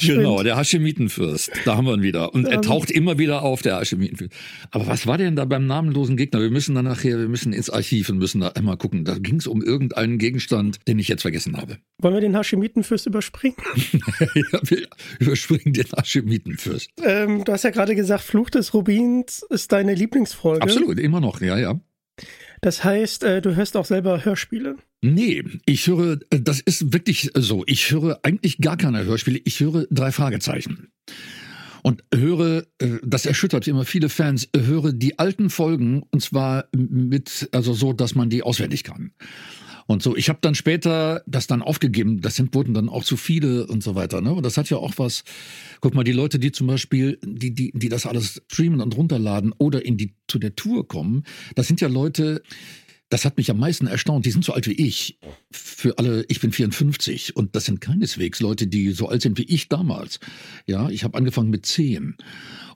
Genau, 0.00 0.42
der 0.42 0.56
Haschemitenfürst. 0.56 1.50
Da 1.64 1.76
haben 1.76 1.86
wir 1.86 1.94
ihn 1.94 2.02
wieder. 2.02 2.34
Und 2.34 2.46
er 2.46 2.60
taucht 2.62 2.90
immer 2.90 3.18
wieder 3.18 3.42
auf, 3.42 3.62
der 3.62 3.76
Haschemitenfürst. 3.76 4.32
Aber 4.70 4.86
was 4.86 5.06
war 5.06 5.18
denn 5.18 5.36
da 5.36 5.44
beim 5.44 5.66
namenlosen 5.66 6.16
Gegner? 6.16 6.40
Wir 6.40 6.50
müssen 6.50 6.74
dann 6.74 6.84
nachher, 6.84 7.18
wir 7.18 7.28
müssen 7.28 7.52
ins 7.52 7.70
Archiv 7.70 8.08
und 8.08 8.18
müssen 8.18 8.40
da 8.40 8.48
einmal 8.48 8.76
gucken. 8.76 9.04
Da 9.04 9.18
ging 9.18 9.36
es 9.36 9.46
um 9.46 9.62
irgendeinen 9.62 10.18
Gegenstand, 10.18 10.78
den 10.88 10.98
ich 10.98 11.08
jetzt 11.08 11.22
vergessen 11.22 11.56
habe. 11.56 11.78
Wollen 11.98 12.14
wir 12.14 12.20
den 12.20 12.36
Hashemitenfürst 12.36 13.06
überspringen? 13.06 13.56
ja, 14.34 14.60
wir 14.62 14.88
überspringen 15.18 15.74
den 15.74 15.86
Haschemitenfürst. 15.96 16.90
Ähm, 17.04 17.44
du 17.44 17.52
hast 17.52 17.64
ja 17.64 17.70
gerade 17.70 17.94
gesagt, 17.94 18.22
Fluch 18.22 18.50
des 18.50 18.74
Rubins 18.74 19.44
ist 19.50 19.72
deine 19.72 19.94
Lieblingsfolge. 19.94 20.62
Absolut, 20.62 20.98
immer 20.98 21.20
noch, 21.20 21.40
ja, 21.40 21.58
ja. 21.58 21.80
Das 22.62 22.84
heißt, 22.84 23.24
äh, 23.24 23.42
du 23.42 23.56
hörst 23.56 23.76
auch 23.76 23.84
selber 23.84 24.24
Hörspiele. 24.24 24.76
Nee, 25.00 25.42
ich 25.66 25.88
höre, 25.88 26.20
äh, 26.30 26.40
das 26.40 26.60
ist 26.60 26.92
wirklich 26.92 27.32
so. 27.34 27.64
Ich 27.66 27.90
höre 27.90 28.20
eigentlich 28.22 28.58
gar 28.58 28.76
keine 28.76 29.04
Hörspiele. 29.04 29.40
Ich 29.44 29.58
höre 29.58 29.86
drei 29.90 30.12
Fragezeichen. 30.12 30.92
Und 31.82 32.04
höre, 32.14 32.64
äh, 32.78 32.98
das 33.02 33.26
erschüttert 33.26 33.66
immer 33.66 33.84
viele 33.84 34.08
Fans, 34.08 34.48
höre 34.56 34.92
die 34.92 35.18
alten 35.18 35.50
Folgen 35.50 36.04
und 36.12 36.22
zwar 36.22 36.68
mit, 36.72 37.48
also 37.50 37.72
so, 37.72 37.92
dass 37.92 38.14
man 38.14 38.30
die 38.30 38.44
auswendig 38.44 38.84
kann. 38.84 39.10
Und 39.92 40.02
so, 40.02 40.16
ich 40.16 40.28
habe 40.30 40.38
dann 40.40 40.54
später 40.54 41.22
das 41.26 41.46
dann 41.46 41.60
aufgegeben, 41.60 42.22
das 42.22 42.36
sind, 42.36 42.54
wurden 42.54 42.72
dann 42.72 42.88
auch 42.88 43.04
zu 43.04 43.18
viele 43.18 43.66
und 43.66 43.82
so 43.82 43.94
weiter. 43.94 44.22
Ne? 44.22 44.32
Und 44.32 44.44
das 44.44 44.56
hat 44.56 44.70
ja 44.70 44.78
auch 44.78 44.94
was, 44.96 45.22
guck 45.80 45.94
mal, 45.94 46.02
die 46.02 46.12
Leute, 46.12 46.38
die 46.38 46.50
zum 46.50 46.66
Beispiel, 46.66 47.18
die, 47.22 47.54
die, 47.54 47.72
die 47.74 47.88
das 47.90 48.06
alles 48.06 48.42
streamen 48.50 48.80
und 48.80 48.96
runterladen 48.96 49.52
oder 49.58 49.84
in 49.84 49.98
die, 49.98 50.14
zu 50.28 50.38
der 50.38 50.56
Tour 50.56 50.88
kommen, 50.88 51.24
das 51.56 51.66
sind 51.68 51.82
ja 51.82 51.88
Leute, 51.88 52.42
das 53.12 53.26
hat 53.26 53.36
mich 53.36 53.50
am 53.50 53.58
meisten 53.58 53.86
erstaunt. 53.86 54.24
Die 54.24 54.30
sind 54.30 54.42
so 54.42 54.54
alt 54.54 54.66
wie 54.66 54.72
ich. 54.72 55.18
Für 55.50 55.98
alle, 55.98 56.24
ich 56.28 56.40
bin 56.40 56.50
54 56.50 57.36
und 57.36 57.54
das 57.54 57.66
sind 57.66 57.82
keineswegs 57.82 58.40
Leute, 58.40 58.66
die 58.66 58.92
so 58.92 59.08
alt 59.08 59.20
sind 59.20 59.36
wie 59.36 59.44
ich 59.44 59.68
damals. 59.68 60.18
Ja, 60.66 60.88
ich 60.88 61.04
habe 61.04 61.18
angefangen 61.18 61.50
mit 61.50 61.66
10 61.66 62.16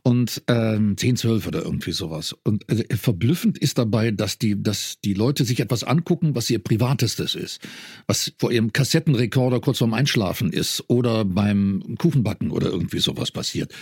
und 0.03 0.43
ähm, 0.49 0.99
10, 0.99 1.17
12 1.17 1.47
oder 1.47 1.63
irgendwie 1.63 1.93
sowas. 1.93 2.35
Und 2.45 2.71
äh, 2.71 2.97
verblüffend 2.97 3.57
ist 3.57 3.79
dabei, 3.79 4.11
dass 4.11 4.37
die, 4.37 4.63
dass 4.63 5.01
die 5.03 5.15
Leute 5.15 5.47
sich 5.47 5.61
etwas 5.61 5.85
angucken, 5.85 6.35
was 6.35 6.51
ihr 6.51 6.59
Privatestes 6.59 7.35
ist, 7.35 7.67
was 8.07 8.35
vor 8.37 8.53
ihrem 8.53 8.75
Kassettenrekorder 8.75 9.61
kurz 9.61 9.79
vorm 9.79 9.95
Einschlafen 9.95 10.53
ist 10.53 10.85
oder 10.89 11.25
beim 11.25 11.97
Kuchenbacken 11.97 12.51
oder 12.51 12.69
irgendwie 12.69 12.99
sowas 12.99 13.31
passiert. 13.31 13.73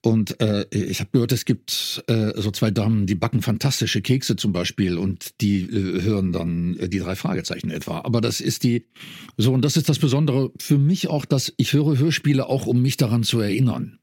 Und 0.00 0.40
äh, 0.40 0.64
ich 0.70 1.00
habe 1.00 1.10
gehört, 1.12 1.32
es 1.32 1.44
gibt 1.44 2.04
äh, 2.06 2.32
so 2.36 2.52
zwei 2.52 2.70
Damen, 2.70 3.06
die 3.06 3.16
backen 3.16 3.42
fantastische 3.42 4.00
Kekse 4.00 4.36
zum 4.36 4.52
Beispiel 4.52 4.96
und 4.96 5.40
die 5.40 5.62
äh, 5.62 6.02
hören 6.02 6.32
dann 6.32 6.76
äh, 6.76 6.88
die 6.88 7.00
drei 7.00 7.16
Fragezeichen 7.16 7.70
etwa. 7.70 8.02
Aber 8.02 8.20
das 8.20 8.40
ist 8.40 8.62
die 8.62 8.86
so 9.36 9.52
und 9.52 9.64
das 9.64 9.76
ist 9.76 9.88
das 9.88 9.98
Besondere 9.98 10.52
für 10.58 10.78
mich 10.78 11.08
auch, 11.08 11.24
dass 11.24 11.52
ich 11.56 11.72
höre 11.72 11.98
Hörspiele 11.98 12.46
auch, 12.46 12.66
um 12.66 12.80
mich 12.80 12.96
daran 12.96 13.24
zu 13.24 13.40
erinnern. 13.40 13.98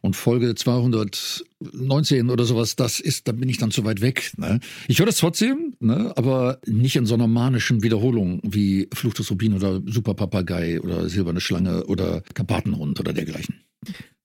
Und 0.00 0.16
Folge 0.16 0.54
219 0.54 2.28
oder 2.28 2.44
sowas, 2.44 2.76
das 2.76 3.00
ist, 3.00 3.26
da 3.26 3.32
bin 3.32 3.48
ich 3.48 3.56
dann 3.56 3.70
zu 3.70 3.84
weit 3.84 4.02
weg. 4.02 4.32
Ne? 4.36 4.60
Ich 4.86 4.98
höre 4.98 5.06
das 5.06 5.16
trotzdem, 5.16 5.76
ne? 5.80 6.12
aber 6.16 6.58
nicht 6.66 6.96
in 6.96 7.06
so 7.06 7.14
einer 7.14 7.26
manischen 7.26 7.82
Wiederholung 7.82 8.40
wie 8.42 8.86
Fluch 8.92 9.14
des 9.14 9.30
Rubin 9.30 9.54
oder 9.54 9.80
Super 9.86 10.12
Papagei 10.12 10.78
oder 10.80 11.08
Silberne 11.08 11.40
Schlange 11.40 11.86
oder 11.86 12.22
Karpatenhund 12.34 13.00
oder 13.00 13.14
dergleichen. 13.14 13.60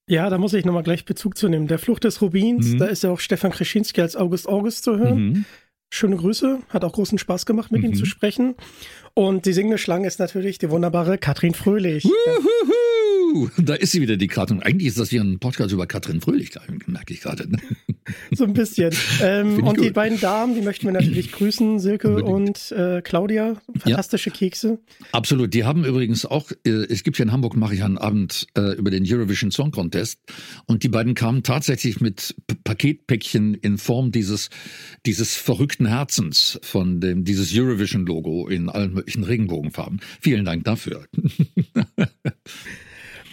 Ja, 0.10 0.30
da 0.32 0.40
muss 0.40 0.54
ich 0.54 0.66
nochmal 0.66 0.82
gleich 0.84 1.06
Bezug 1.06 1.38
zu 1.38 1.48
nehmen. 1.50 1.68
Der 1.68 1.78
Fluch 1.78 2.00
des 2.00 2.20
Rubins, 2.22 2.66
Mhm. 2.70 2.78
da 2.80 2.86
ist 2.88 3.04
ja 3.04 3.12
auch 3.12 3.20
Stefan 3.20 3.52
Kreschinski 3.52 4.02
als 4.02 4.16
August 4.16 4.48
August 4.50 4.84
zu 4.84 4.98
hören. 4.98 5.20
Mhm. 5.30 5.46
Schöne 5.92 6.16
Grüße, 6.18 6.60
hat 6.70 6.84
auch 6.84 6.94
großen 6.94 7.18
Spaß 7.20 7.46
gemacht, 7.46 7.72
mit 7.72 7.84
ihm 7.84 7.92
Mhm. 7.92 7.96
zu 7.96 8.06
sprechen. 8.06 8.56
Und 9.14 9.46
die 9.46 9.54
singende 9.54 9.78
Schlange 9.78 10.08
ist 10.08 10.20
natürlich 10.20 10.58
die 10.58 10.70
wunderbare 10.72 11.18
Katrin 11.20 11.54
Fröhlich. 11.54 12.08
Da 13.58 13.76
ist 13.76 13.92
sie 13.92 14.02
wieder, 14.02 14.18
die 14.18 14.28
Katrin. 14.28 14.62
Eigentlich 14.62 14.88
ist 14.88 15.00
das 15.00 15.10
hier 15.10 15.22
ein 15.22 15.40
Podcast 15.40 15.72
über 15.72 15.88
Katrin 15.88 16.22
Fröhlich, 16.22 16.52
merke 16.88 17.14
ich 17.14 17.22
gerade. 17.22 17.50
Ne? 17.50 17.58
So 18.32 18.44
ein 18.44 18.54
bisschen. 18.54 18.94
Ähm, 19.22 19.64
und 19.64 19.80
die 19.80 19.86
gut. 19.86 19.94
beiden 19.94 20.20
Damen, 20.20 20.56
die 20.56 20.62
möchten 20.62 20.86
wir 20.86 20.94
natürlich 20.94 21.32
grüßen, 21.32 21.80
Silke 21.80 22.10
Unbedingt. 22.10 22.72
und 22.72 22.72
äh, 22.72 23.02
Claudia. 23.02 23.62
Fantastische 23.78 24.32
Kekse. 24.32 24.80
Absolut. 25.12 25.54
Die 25.54 25.64
haben 25.64 25.86
übrigens 25.86 26.26
auch, 26.26 26.52
äh, 26.66 26.70
es 26.70 27.04
gibt 27.04 27.18
hier 27.18 27.26
in 27.26 27.32
Hamburg, 27.32 27.56
mache 27.56 27.76
ich 27.76 27.84
einen 27.84 27.98
Abend 27.98 28.48
äh, 28.56 28.76
über 28.76 28.92
den 28.92 29.04
Eurovision 29.08 29.52
Song 29.52 29.72
Contest. 29.72 30.20
Und 30.66 30.84
die 30.84 30.90
beiden 30.90 31.14
kamen 31.14 31.44
tatsächlich 31.44 32.02
mit 32.02 32.36
P 32.48 32.56
Paketpäckchen 32.64 33.56
in 33.56 33.78
Form 33.78 34.12
dieses, 34.12 34.50
dieses 35.06 35.36
verrückten 35.36 35.88
Herzens 35.88 36.60
von 36.62 37.02
dem, 37.02 37.26
dieses 37.26 37.52
Eurovision-Logo 37.54 38.48
in 38.48 38.70
allen 38.70 38.94
möglichen 38.94 39.24
Regenbogenfarben. 39.24 40.00
Vielen 40.22 40.46
Dank 40.46 40.64
dafür. 40.64 41.06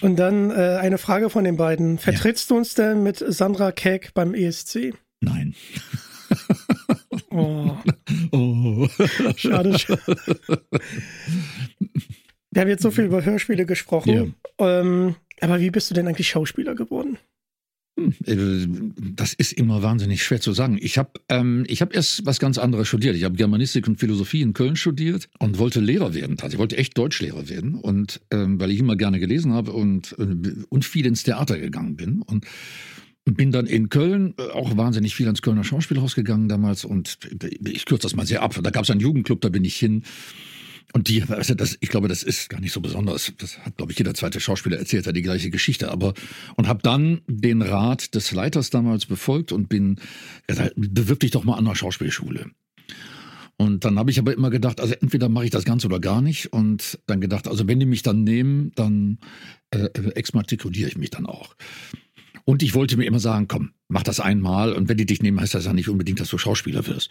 Und 0.01 0.17
dann 0.17 0.51
äh, 0.51 0.79
eine 0.81 0.99
Frage 0.99 1.31
von 1.31 1.45
den 1.45 1.57
beiden. 1.57 1.99
Vertrittst 1.99 2.51
du 2.51 2.57
uns 2.57 2.75
denn 2.75 3.03
mit 3.03 3.19
Sandra 3.27 3.73
Keck 3.73 4.13
beim 4.15 4.35
ESC? 4.35 4.95
Nein. 5.21 5.55
Oh, 7.31 7.77
Oh. 8.33 8.89
schade. 9.37 9.79
schade. 9.79 10.17
Wir 12.51 12.61
haben 12.63 12.69
jetzt 12.69 12.83
so 12.83 12.91
viel 12.91 13.05
über 13.05 13.23
Hörspiele 13.25 13.67
gesprochen. 13.67 14.35
Ähm, 14.59 15.17
aber 15.41 15.61
wie 15.61 15.71
bist 15.71 15.91
du 15.91 15.95
denn 15.95 16.09
eigentlich 16.09 16.29
Schauspieler 16.29 16.75
geworden? 16.75 17.19
Äh, 17.97 18.67
Das 19.15 19.33
ist 19.35 19.53
immer 19.53 19.83
wahnsinnig 19.83 20.23
schwer 20.23 20.41
zu 20.41 20.53
sagen. 20.53 20.79
Ich 20.81 20.99
habe 20.99 21.11
ähm, 21.29 21.65
ich 21.69 21.83
hab 21.83 21.95
erst 21.95 22.27
was 22.27 22.39
ganz 22.39 22.59
anderes 22.59 22.89
studiert. 22.89 23.17
Ich 23.17 23.25
habe 23.25 23.37
Germanistik 23.37 23.89
und 23.89 23.99
Philosophie 23.99 24.43
in 24.43 24.53
Köln 24.53 24.77
studiert 24.77 25.29
und 25.39 25.59
wollte 25.59 25.81
Lehrer 25.81 26.15
werden. 26.15 26.37
Also 26.41 26.55
ich 26.55 26.59
wollte 26.59 26.77
echt 26.77 26.97
Deutschlehrer 26.99 27.49
werden. 27.49 27.75
Und 27.75 28.21
ähm, 28.31 28.61
weil 28.61 28.71
ich 28.71 28.79
immer 28.79 28.97
gerne 28.97 29.19
gelesen 29.19 29.53
habe 29.53 29.73
und, 29.73 30.15
äh, 30.19 30.65
und 30.69 30.85
viel 30.85 31.07
ins 31.07 31.23
Theater 31.23 31.59
gegangen 31.59 31.97
bin. 31.97 32.23
Und 32.23 32.47
bin 33.25 33.51
dann 33.51 33.67
in 33.67 33.89
Köln 33.89 34.35
äh, 34.39 34.51
auch 34.53 34.77
wahnsinnig 34.77 35.15
viel 35.15 35.27
ans 35.27 35.43
Kölner 35.43 35.65
Schauspielhaus 35.65 36.15
gegangen 36.15 36.49
damals. 36.49 36.85
Und 36.85 37.19
ich 37.65 37.85
kürze 37.85 38.03
das 38.03 38.15
mal 38.15 38.27
sehr 38.27 38.43
ab. 38.43 38.59
Da 38.63 38.71
gab 38.71 38.85
es 38.85 38.91
einen 38.91 39.01
Jugendclub, 39.01 39.41
da 39.41 39.49
bin 39.49 39.65
ich 39.65 39.77
hin. 39.77 40.05
Und 40.93 41.09
die, 41.09 41.23
also 41.25 41.55
das, 41.55 41.77
ich 41.81 41.89
glaube, 41.89 42.09
das 42.09 42.23
ist 42.23 42.49
gar 42.49 42.61
nicht 42.61 42.73
so 42.73 42.81
besonders. 42.81 43.33
Das 43.39 43.59
hat, 43.59 43.77
glaube 43.77 43.93
ich, 43.93 43.99
jeder 43.99 44.15
zweite 44.15 44.41
Schauspieler 44.41 44.79
erzählt, 44.79 45.07
hat 45.07 45.17
die 45.17 45.23
gleiche 45.23 45.51
Geschichte. 45.51 45.91
Aber 45.91 46.15
und 46.57 46.69
habe 46.69 46.81
dann 46.83 47.21
den 47.27 47.63
Rat 47.63 48.15
des 48.15 48.33
Leiters 48.33 48.71
damals 48.71 49.07
befolgt 49.07 49.53
und 49.53 49.69
bin 49.69 50.01
gesagt, 50.47 50.73
bewirb 50.77 51.21
dich 51.21 51.33
doch 51.33 51.45
mal 51.45 51.55
an 51.55 51.67
einer 51.67 51.77
Schauspielschule. 51.77 52.51
Und 53.59 53.85
dann 53.85 53.99
habe 53.99 54.11
ich 54.11 54.19
aber 54.19 54.35
immer 54.35 54.51
gedacht, 54.51 54.81
also 54.81 54.95
entweder 55.01 55.29
mache 55.29 55.47
ich 55.47 55.51
das 55.51 55.65
Ganze 55.65 55.87
oder 55.87 55.99
gar 55.99 56.21
nicht. 56.21 56.53
Und 56.53 56.99
dann 57.07 57.21
gedacht, 57.21 57.49
also 57.49 57.67
wenn 57.67 57.81
die 57.81 57.87
mich 57.87 58.03
dann 58.03 58.23
nehmen, 58.23 58.73
dann 58.75 59.19
äh, 59.71 59.89
exmatrikuliere 60.15 60.89
ich 60.89 60.99
mich 60.99 61.11
dann 61.11 61.27
auch. 61.27 61.57
Und 62.45 62.63
ich 62.63 62.75
wollte 62.75 62.97
mir 62.97 63.07
immer 63.07 63.19
sagen, 63.19 63.49
komm, 63.49 63.73
mach 63.89 64.03
das 64.03 64.21
einmal. 64.21 64.73
Und 64.73 64.89
wenn 64.89 64.99
die 64.99 65.07
dich 65.07 65.23
nehmen, 65.23 65.41
heißt 65.41 65.55
das 65.55 65.65
ja 65.65 65.73
nicht 65.73 65.89
unbedingt, 65.89 66.21
dass 66.21 66.29
du 66.29 66.39
Schauspieler 66.39 66.87
wirst. 66.87 67.11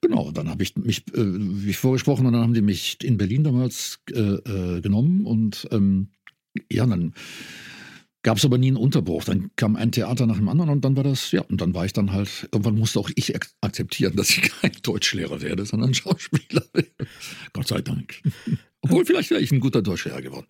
Genau, 0.00 0.30
dann 0.30 0.48
habe 0.48 0.62
ich 0.62 0.76
mich 0.76 1.06
äh, 1.08 1.14
wie 1.24 1.72
vorgesprochen 1.72 2.26
und 2.26 2.32
dann 2.32 2.42
haben 2.42 2.54
die 2.54 2.62
mich 2.62 2.98
in 3.02 3.16
Berlin 3.16 3.44
damals 3.44 3.98
äh, 4.12 4.20
äh, 4.20 4.80
genommen 4.80 5.26
und 5.26 5.66
ähm, 5.72 6.08
ja, 6.70 6.86
dann 6.86 7.14
gab 8.22 8.36
es 8.38 8.44
aber 8.44 8.58
nie 8.58 8.68
einen 8.68 8.76
Unterbruch. 8.76 9.24
Dann 9.24 9.50
kam 9.56 9.76
ein 9.76 9.92
Theater 9.92 10.26
nach 10.26 10.36
dem 10.36 10.48
anderen 10.48 10.70
und 10.70 10.84
dann 10.84 10.96
war 10.96 11.04
das, 11.04 11.30
ja, 11.32 11.40
und 11.42 11.60
dann 11.60 11.74
war 11.74 11.84
ich 11.84 11.92
dann 11.92 12.12
halt, 12.12 12.48
irgendwann 12.52 12.76
musste 12.76 13.00
auch 13.00 13.10
ich 13.14 13.34
ak- 13.34 13.50
akzeptieren, 13.60 14.16
dass 14.16 14.30
ich 14.30 14.42
kein 14.60 14.72
Deutschlehrer 14.82 15.40
werde, 15.42 15.64
sondern 15.66 15.94
Schauspieler. 15.94 16.64
Gott 17.52 17.68
sei 17.68 17.80
Dank. 17.80 18.20
Obwohl, 18.82 19.04
vielleicht 19.04 19.30
wäre 19.30 19.40
ich 19.40 19.50
ein 19.50 19.60
guter 19.60 19.82
Deutschlehrer 19.82 20.22
geworden. 20.22 20.46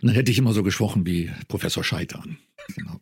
Und 0.00 0.06
dann 0.08 0.14
hätte 0.14 0.30
ich 0.30 0.38
immer 0.38 0.54
so 0.54 0.62
gesprochen 0.62 1.04
wie 1.06 1.30
Professor 1.48 1.84
Scheitern. 1.84 2.38
Genau. 2.74 2.98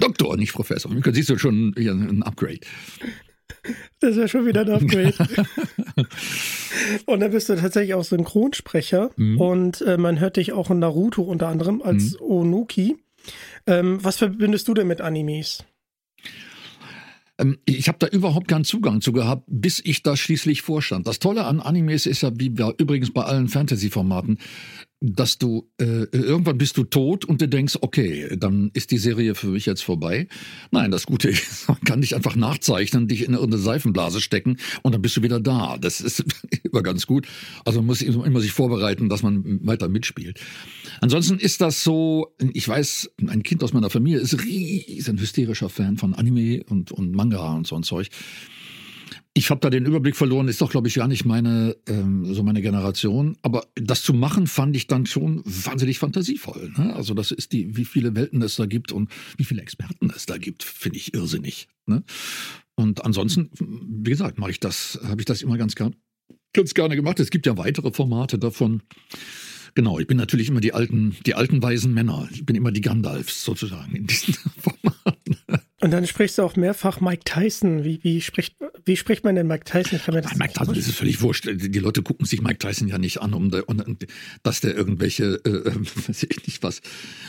Doktor, 0.00 0.36
nicht 0.36 0.52
Professor. 0.52 0.92
Siehst 1.12 1.30
du 1.30 1.38
schon 1.38 1.74
hier 1.76 1.92
ein 1.92 2.22
Upgrade. 2.22 2.60
Das 4.00 4.16
wäre 4.16 4.28
schon 4.28 4.46
wieder 4.46 4.60
ein 4.62 4.70
Upgrade. 4.70 5.14
und 7.06 7.20
dann 7.20 7.30
bist 7.30 7.48
du 7.48 7.56
tatsächlich 7.56 7.94
auch 7.94 8.04
Synchronsprecher. 8.04 9.10
Mhm. 9.16 9.40
Und 9.40 9.80
äh, 9.82 9.96
man 9.98 10.20
hört 10.20 10.36
dich 10.36 10.52
auch 10.52 10.70
in 10.70 10.78
Naruto 10.78 11.22
unter 11.22 11.48
anderem 11.48 11.82
als 11.82 12.12
Mhm. 12.12 12.26
Onuki. 12.26 12.96
Ähm, 13.66 14.02
was 14.02 14.16
verbindest 14.16 14.68
du 14.68 14.74
denn 14.74 14.86
mit 14.86 15.00
Animes? 15.00 15.64
Ähm, 17.38 17.58
Ich 17.66 17.88
habe 17.88 17.98
da 17.98 18.06
überhaupt 18.08 18.48
keinen 18.48 18.64
Zugang 18.64 19.00
zu 19.00 19.12
gehabt, 19.12 19.44
bis 19.46 19.80
ich 19.84 20.02
da 20.02 20.16
schließlich 20.16 20.62
vorstand. 20.62 21.06
Das 21.06 21.18
Tolle 21.18 21.44
an 21.44 21.60
Animes 21.60 22.06
ist 22.06 22.22
ja, 22.22 22.30
wie 22.34 22.50
bei, 22.50 22.72
übrigens 22.78 23.12
bei 23.12 23.22
allen 23.22 23.48
Fantasy-Formaten, 23.48 24.38
dass 25.00 25.38
du 25.38 25.70
äh, 25.80 26.06
irgendwann 26.10 26.58
bist 26.58 26.76
du 26.76 26.82
tot 26.82 27.24
und 27.24 27.40
du 27.40 27.48
denkst, 27.48 27.78
okay, 27.82 28.36
dann 28.36 28.70
ist 28.74 28.90
die 28.90 28.98
Serie 28.98 29.36
für 29.36 29.46
mich 29.46 29.64
jetzt 29.64 29.82
vorbei. 29.82 30.26
Nein, 30.72 30.90
das 30.90 31.06
Gute 31.06 31.28
ist, 31.28 31.68
man 31.68 31.80
kann 31.82 32.00
dich 32.00 32.16
einfach 32.16 32.34
nachzeichnen, 32.34 33.06
dich 33.06 33.22
in 33.22 33.34
irgendeine 33.34 33.62
Seifenblase 33.62 34.20
stecken 34.20 34.58
und 34.82 34.92
dann 34.92 35.02
bist 35.02 35.16
du 35.16 35.22
wieder 35.22 35.38
da. 35.38 35.78
Das 35.78 36.00
ist 36.00 36.24
immer 36.64 36.82
ganz 36.82 37.06
gut. 37.06 37.28
Also 37.64 37.78
man 37.78 37.86
muss 37.86 38.02
immer 38.02 38.40
sich 38.40 38.52
vorbereiten, 38.52 39.08
dass 39.08 39.22
man 39.22 39.64
weiter 39.64 39.88
mitspielt. 39.88 40.40
Ansonsten 41.00 41.38
ist 41.38 41.60
das 41.60 41.84
so, 41.84 42.34
ich 42.52 42.66
weiß, 42.66 43.10
ein 43.28 43.44
Kind 43.44 43.62
aus 43.62 43.72
meiner 43.72 43.90
Familie 43.90 44.18
ist 44.18 44.42
riesen 44.42 45.18
hysterischer 45.18 45.68
Fan 45.68 45.96
von 45.96 46.14
Anime 46.14 46.64
und, 46.68 46.90
und 46.90 47.12
Manga 47.12 47.54
und 47.54 47.66
so 47.68 47.76
ein 47.76 47.84
Zeug. 47.84 48.08
Ich 49.38 49.50
habe 49.50 49.60
da 49.60 49.70
den 49.70 49.86
Überblick 49.86 50.16
verloren, 50.16 50.48
ist 50.48 50.60
doch, 50.60 50.70
glaube 50.70 50.88
ich, 50.88 50.94
gar 50.94 51.06
nicht 51.06 51.24
meine, 51.24 51.76
ähm, 51.86 52.34
so 52.34 52.42
meine 52.42 52.60
Generation. 52.60 53.36
Aber 53.42 53.68
das 53.76 54.02
zu 54.02 54.12
machen, 54.12 54.48
fand 54.48 54.74
ich 54.74 54.88
dann 54.88 55.06
schon 55.06 55.42
wahnsinnig 55.44 56.00
fantasievoll. 56.00 56.72
Ne? 56.76 56.92
Also 56.96 57.14
das 57.14 57.30
ist 57.30 57.52
die, 57.52 57.76
wie 57.76 57.84
viele 57.84 58.16
Welten 58.16 58.42
es 58.42 58.56
da 58.56 58.66
gibt 58.66 58.90
und 58.90 59.08
wie 59.36 59.44
viele 59.44 59.62
Experten 59.62 60.10
es 60.14 60.26
da 60.26 60.38
gibt, 60.38 60.64
finde 60.64 60.98
ich 60.98 61.14
irrsinnig. 61.14 61.68
Ne? 61.86 62.02
Und 62.74 63.04
ansonsten, 63.04 63.50
wie 63.60 64.10
gesagt, 64.10 64.38
mache 64.38 64.50
ich 64.50 64.58
das, 64.58 64.98
habe 65.04 65.20
ich 65.20 65.24
das 65.24 65.42
immer 65.42 65.56
ganz 65.56 65.76
gern, 65.76 65.94
ganz 66.52 66.74
gerne 66.74 66.96
gemacht. 66.96 67.20
Es 67.20 67.30
gibt 67.30 67.46
ja 67.46 67.56
weitere 67.56 67.92
Formate 67.92 68.40
davon. 68.40 68.82
Genau, 69.76 70.00
ich 70.00 70.08
bin 70.08 70.16
natürlich 70.16 70.48
immer 70.48 70.60
die 70.60 70.74
alten, 70.74 71.16
die 71.26 71.34
alten 71.34 71.62
weisen 71.62 71.94
Männer. 71.94 72.28
Ich 72.32 72.44
bin 72.44 72.56
immer 72.56 72.72
die 72.72 72.80
Gandalfs 72.80 73.44
sozusagen 73.44 73.94
in 73.94 74.08
diesen 74.08 74.34
Formaten. 74.58 75.37
Und 75.80 75.92
dann 75.92 76.06
sprichst 76.08 76.38
du 76.38 76.42
auch 76.42 76.56
mehrfach 76.56 77.00
Mike 77.00 77.22
Tyson. 77.24 77.84
Wie, 77.84 78.00
wie, 78.02 78.20
spricht, 78.20 78.56
wie 78.84 78.96
spricht 78.96 79.22
man 79.22 79.36
denn 79.36 79.46
Mike 79.46 79.64
Tyson? 79.64 80.00
Kann 80.00 80.14
mir 80.14 80.22
das 80.22 80.34
Mike 80.34 80.54
Tyson 80.54 80.74
das 80.74 80.88
ist 80.88 80.96
völlig 80.96 81.20
wurscht. 81.20 81.48
Die 81.48 81.78
Leute 81.78 82.02
gucken 82.02 82.26
sich 82.26 82.42
Mike 82.42 82.58
Tyson 82.58 82.88
ja 82.88 82.98
nicht 82.98 83.20
an, 83.20 83.32
um, 83.32 83.50
da, 83.50 83.60
um 83.60 83.96
dass 84.42 84.60
der 84.60 84.74
irgendwelche, 84.74 85.40
äh, 85.44 85.50
äh 85.50 85.74
weiß 86.08 86.24
ich 86.24 86.46
nicht 86.48 86.64
was, 86.64 86.80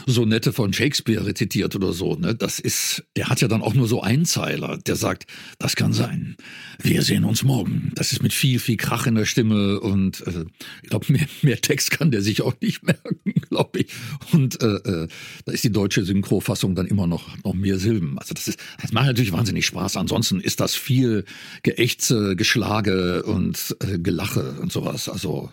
Sonette 0.08 0.52
von 0.52 0.74
Shakespeare 0.74 1.24
rezitiert 1.28 1.76
oder 1.76 1.94
so. 1.94 2.16
Ne? 2.16 2.34
Das 2.34 2.58
ist, 2.60 3.04
der 3.16 3.30
hat 3.30 3.40
ja 3.42 3.48
dann 3.48 3.62
auch 3.62 3.76
nur 3.76 3.88
so 3.88 4.02
Einzeiler. 4.02 4.80
Der 4.80 4.96
sagt, 4.96 5.28
das 5.60 5.76
kann 5.76 5.94
sein. 5.94 6.36
Wir 6.82 7.04
sehen 7.04 7.26
uns 7.26 7.44
morgen. 7.44 7.92
Das 7.94 8.12
ist 8.14 8.24
mit 8.24 8.34
viel, 8.34 8.58
viel 8.58 8.78
Krach 8.78 9.06
in 9.06 9.14
der 9.14 9.26
Stimme 9.26 9.80
und 9.80 10.26
äh, 10.26 10.46
ich 10.82 10.90
glaube, 10.90 11.12
mehr, 11.14 11.28
mehr 11.44 11.62
Text 11.62 11.92
kann 11.92 12.10
der 12.10 12.24
sich 12.24 12.42
auch 12.42 12.56
nicht 12.62 12.82
merken, 12.84 13.34
glaube 13.48 13.82
ich. 13.82 13.94
Und 14.32 14.60
äh, 14.64 14.78
äh, 14.78 15.08
da 15.46 15.52
ist 15.52 15.64
die 15.64 15.72
deutsche 15.72 16.04
Synchrofassung 16.04 16.74
dann 16.74 16.88
immer 16.88 17.06
noch, 17.06 17.38
noch 17.44 17.54
mehr 17.54 17.78
Silben. 17.78 18.18
Also 18.18 18.39
das, 18.40 18.48
ist, 18.48 18.60
das 18.82 18.92
macht 18.94 19.06
natürlich 19.06 19.34
wahnsinnig 19.34 19.66
Spaß. 19.66 19.98
Ansonsten 19.98 20.40
ist 20.40 20.60
das 20.60 20.76
viel 20.76 21.26
Geächze, 21.64 22.36
Geschlage 22.36 23.24
und 23.24 23.76
äh, 23.82 24.00
Gelache 24.00 24.58
und 24.62 24.72
sowas. 24.72 25.10
Also 25.10 25.52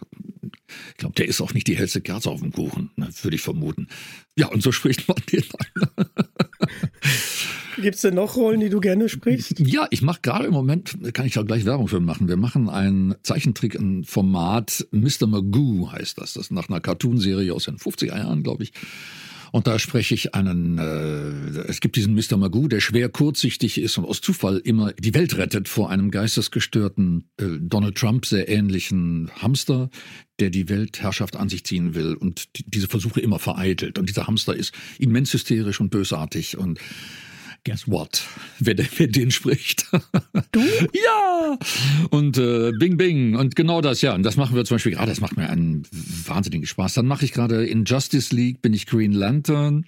ich 0.91 0.97
glaube, 0.97 1.15
der 1.15 1.27
ist 1.27 1.41
auch 1.41 1.55
nicht 1.55 1.67
die 1.67 1.77
hellste 1.77 2.01
Kerze 2.01 2.31
auf 2.31 2.41
dem 2.41 2.53
Kuchen, 2.53 2.91
ne, 2.97 3.09
würde 3.23 3.35
ich 3.35 3.43
vermuten. 3.43 3.89
Ja, 4.37 4.49
und 4.49 4.63
so 4.63 4.73
spricht 4.73 5.09
man 5.09 5.17
den 5.31 5.45
an. 5.59 6.07
Gibt 7.77 7.97
es 7.97 8.01
denn 8.01 8.15
noch 8.15 8.37
Rollen, 8.37 8.61
die 8.61 8.71
du 8.71 8.81
gerne 8.81 9.09
sprichst? 9.09 9.61
Ja, 9.61 9.87
ich 9.91 10.01
mache 10.01 10.21
gerade 10.23 10.47
im 10.47 10.53
Moment, 10.53 10.97
kann 11.13 11.27
ich 11.27 11.35
da 11.35 11.43
gleich 11.43 11.67
Werbung 11.67 11.89
für 11.89 12.01
machen. 12.01 12.27
Wir 12.27 12.39
machen 12.39 12.71
ein 12.71 13.15
Zeichentrick, 13.23 13.75
ein 13.75 14.05
Format, 14.05 14.87
Mr. 14.93 15.27
Magoo 15.27 15.93
heißt 15.93 16.19
das. 16.19 16.33
Das 16.33 16.45
ist 16.45 16.53
nach 16.53 16.71
einer 16.71 16.81
Cartoonserie 16.81 17.53
aus 17.53 17.65
den 17.65 17.77
50er 17.77 18.17
Jahren, 18.17 18.43
glaube 18.43 18.65
ich. 18.65 18.73
Und 19.53 19.67
da 19.67 19.79
spreche 19.79 20.15
ich 20.15 20.35
einen, 20.35 20.79
äh, 20.79 21.61
es 21.69 21.81
gibt 21.81 21.97
diesen 21.97 22.15
Mr. 22.15 22.37
Magoo, 22.37 22.69
der 22.69 22.81
schwer 22.81 23.09
kurzsichtig 23.09 23.81
ist 23.81 23.99
und 23.99 24.05
aus 24.05 24.21
Zufall 24.21 24.59
immer 24.59 24.93
die 24.93 25.15
Welt 25.15 25.37
rettet 25.37 25.69
vor 25.69 25.91
einem 25.91 26.11
geistesgestörten 26.11 27.31
äh, 27.39 27.45
Donald 27.61 27.97
Trump 27.97 28.27
sehr 28.27 28.49
ähnlichen 28.49 29.31
Hamster, 29.37 29.91
der 30.39 30.51
die 30.51 30.69
Weltherrschaft 30.69 31.37
an 31.37 31.49
sich 31.49 31.65
ziehen 31.65 31.95
will 31.95 32.15
und 32.15 32.57
die, 32.57 32.65
diese 32.69 32.89
Versuche 32.89 33.21
immer 33.21 33.39
vereitelt. 33.39 33.99
Und 33.99 34.09
dieser 34.09 34.27
Hamster 34.27 34.55
ist 34.55 34.73
immens 34.99 35.33
hysterisch 35.33 35.81
und 35.81 35.91
bösartig 35.91 36.59
und 36.59 36.79
Guess 37.67 37.89
what? 37.89 38.23
Wer, 38.61 38.77
wer 38.97 39.09
den 39.09 39.33
spricht? 39.33 39.91
Du? 40.53 40.61
ja! 40.93 41.59
Und 42.11 42.39
äh, 42.39 42.71
Bing 42.79 42.97
Bing. 42.97 43.35
Und 43.35 43.57
genau 43.57 43.81
das, 43.81 44.03
ja. 44.03 44.15
Und 44.15 44.23
das 44.23 44.37
machen 44.37 44.55
wir 44.55 44.65
zum 44.65 44.77
Beispiel 44.77 44.93
gerade. 44.93 45.11
Das 45.11 45.21
macht 45.21 45.37
mir 45.37 45.51
einen 45.51 45.83
wahnsinnigen 45.91 46.65
Spaß. 46.65 46.95
Dann 46.95 47.07
mache 47.07 47.25
ich 47.25 47.33
gerade 47.33 47.67
in 47.67 47.85
Justice 47.85 48.33
League, 48.33 48.63
bin 48.63 48.73
ich 48.73 48.87
Green 48.87 49.11
Lantern. 49.11 49.85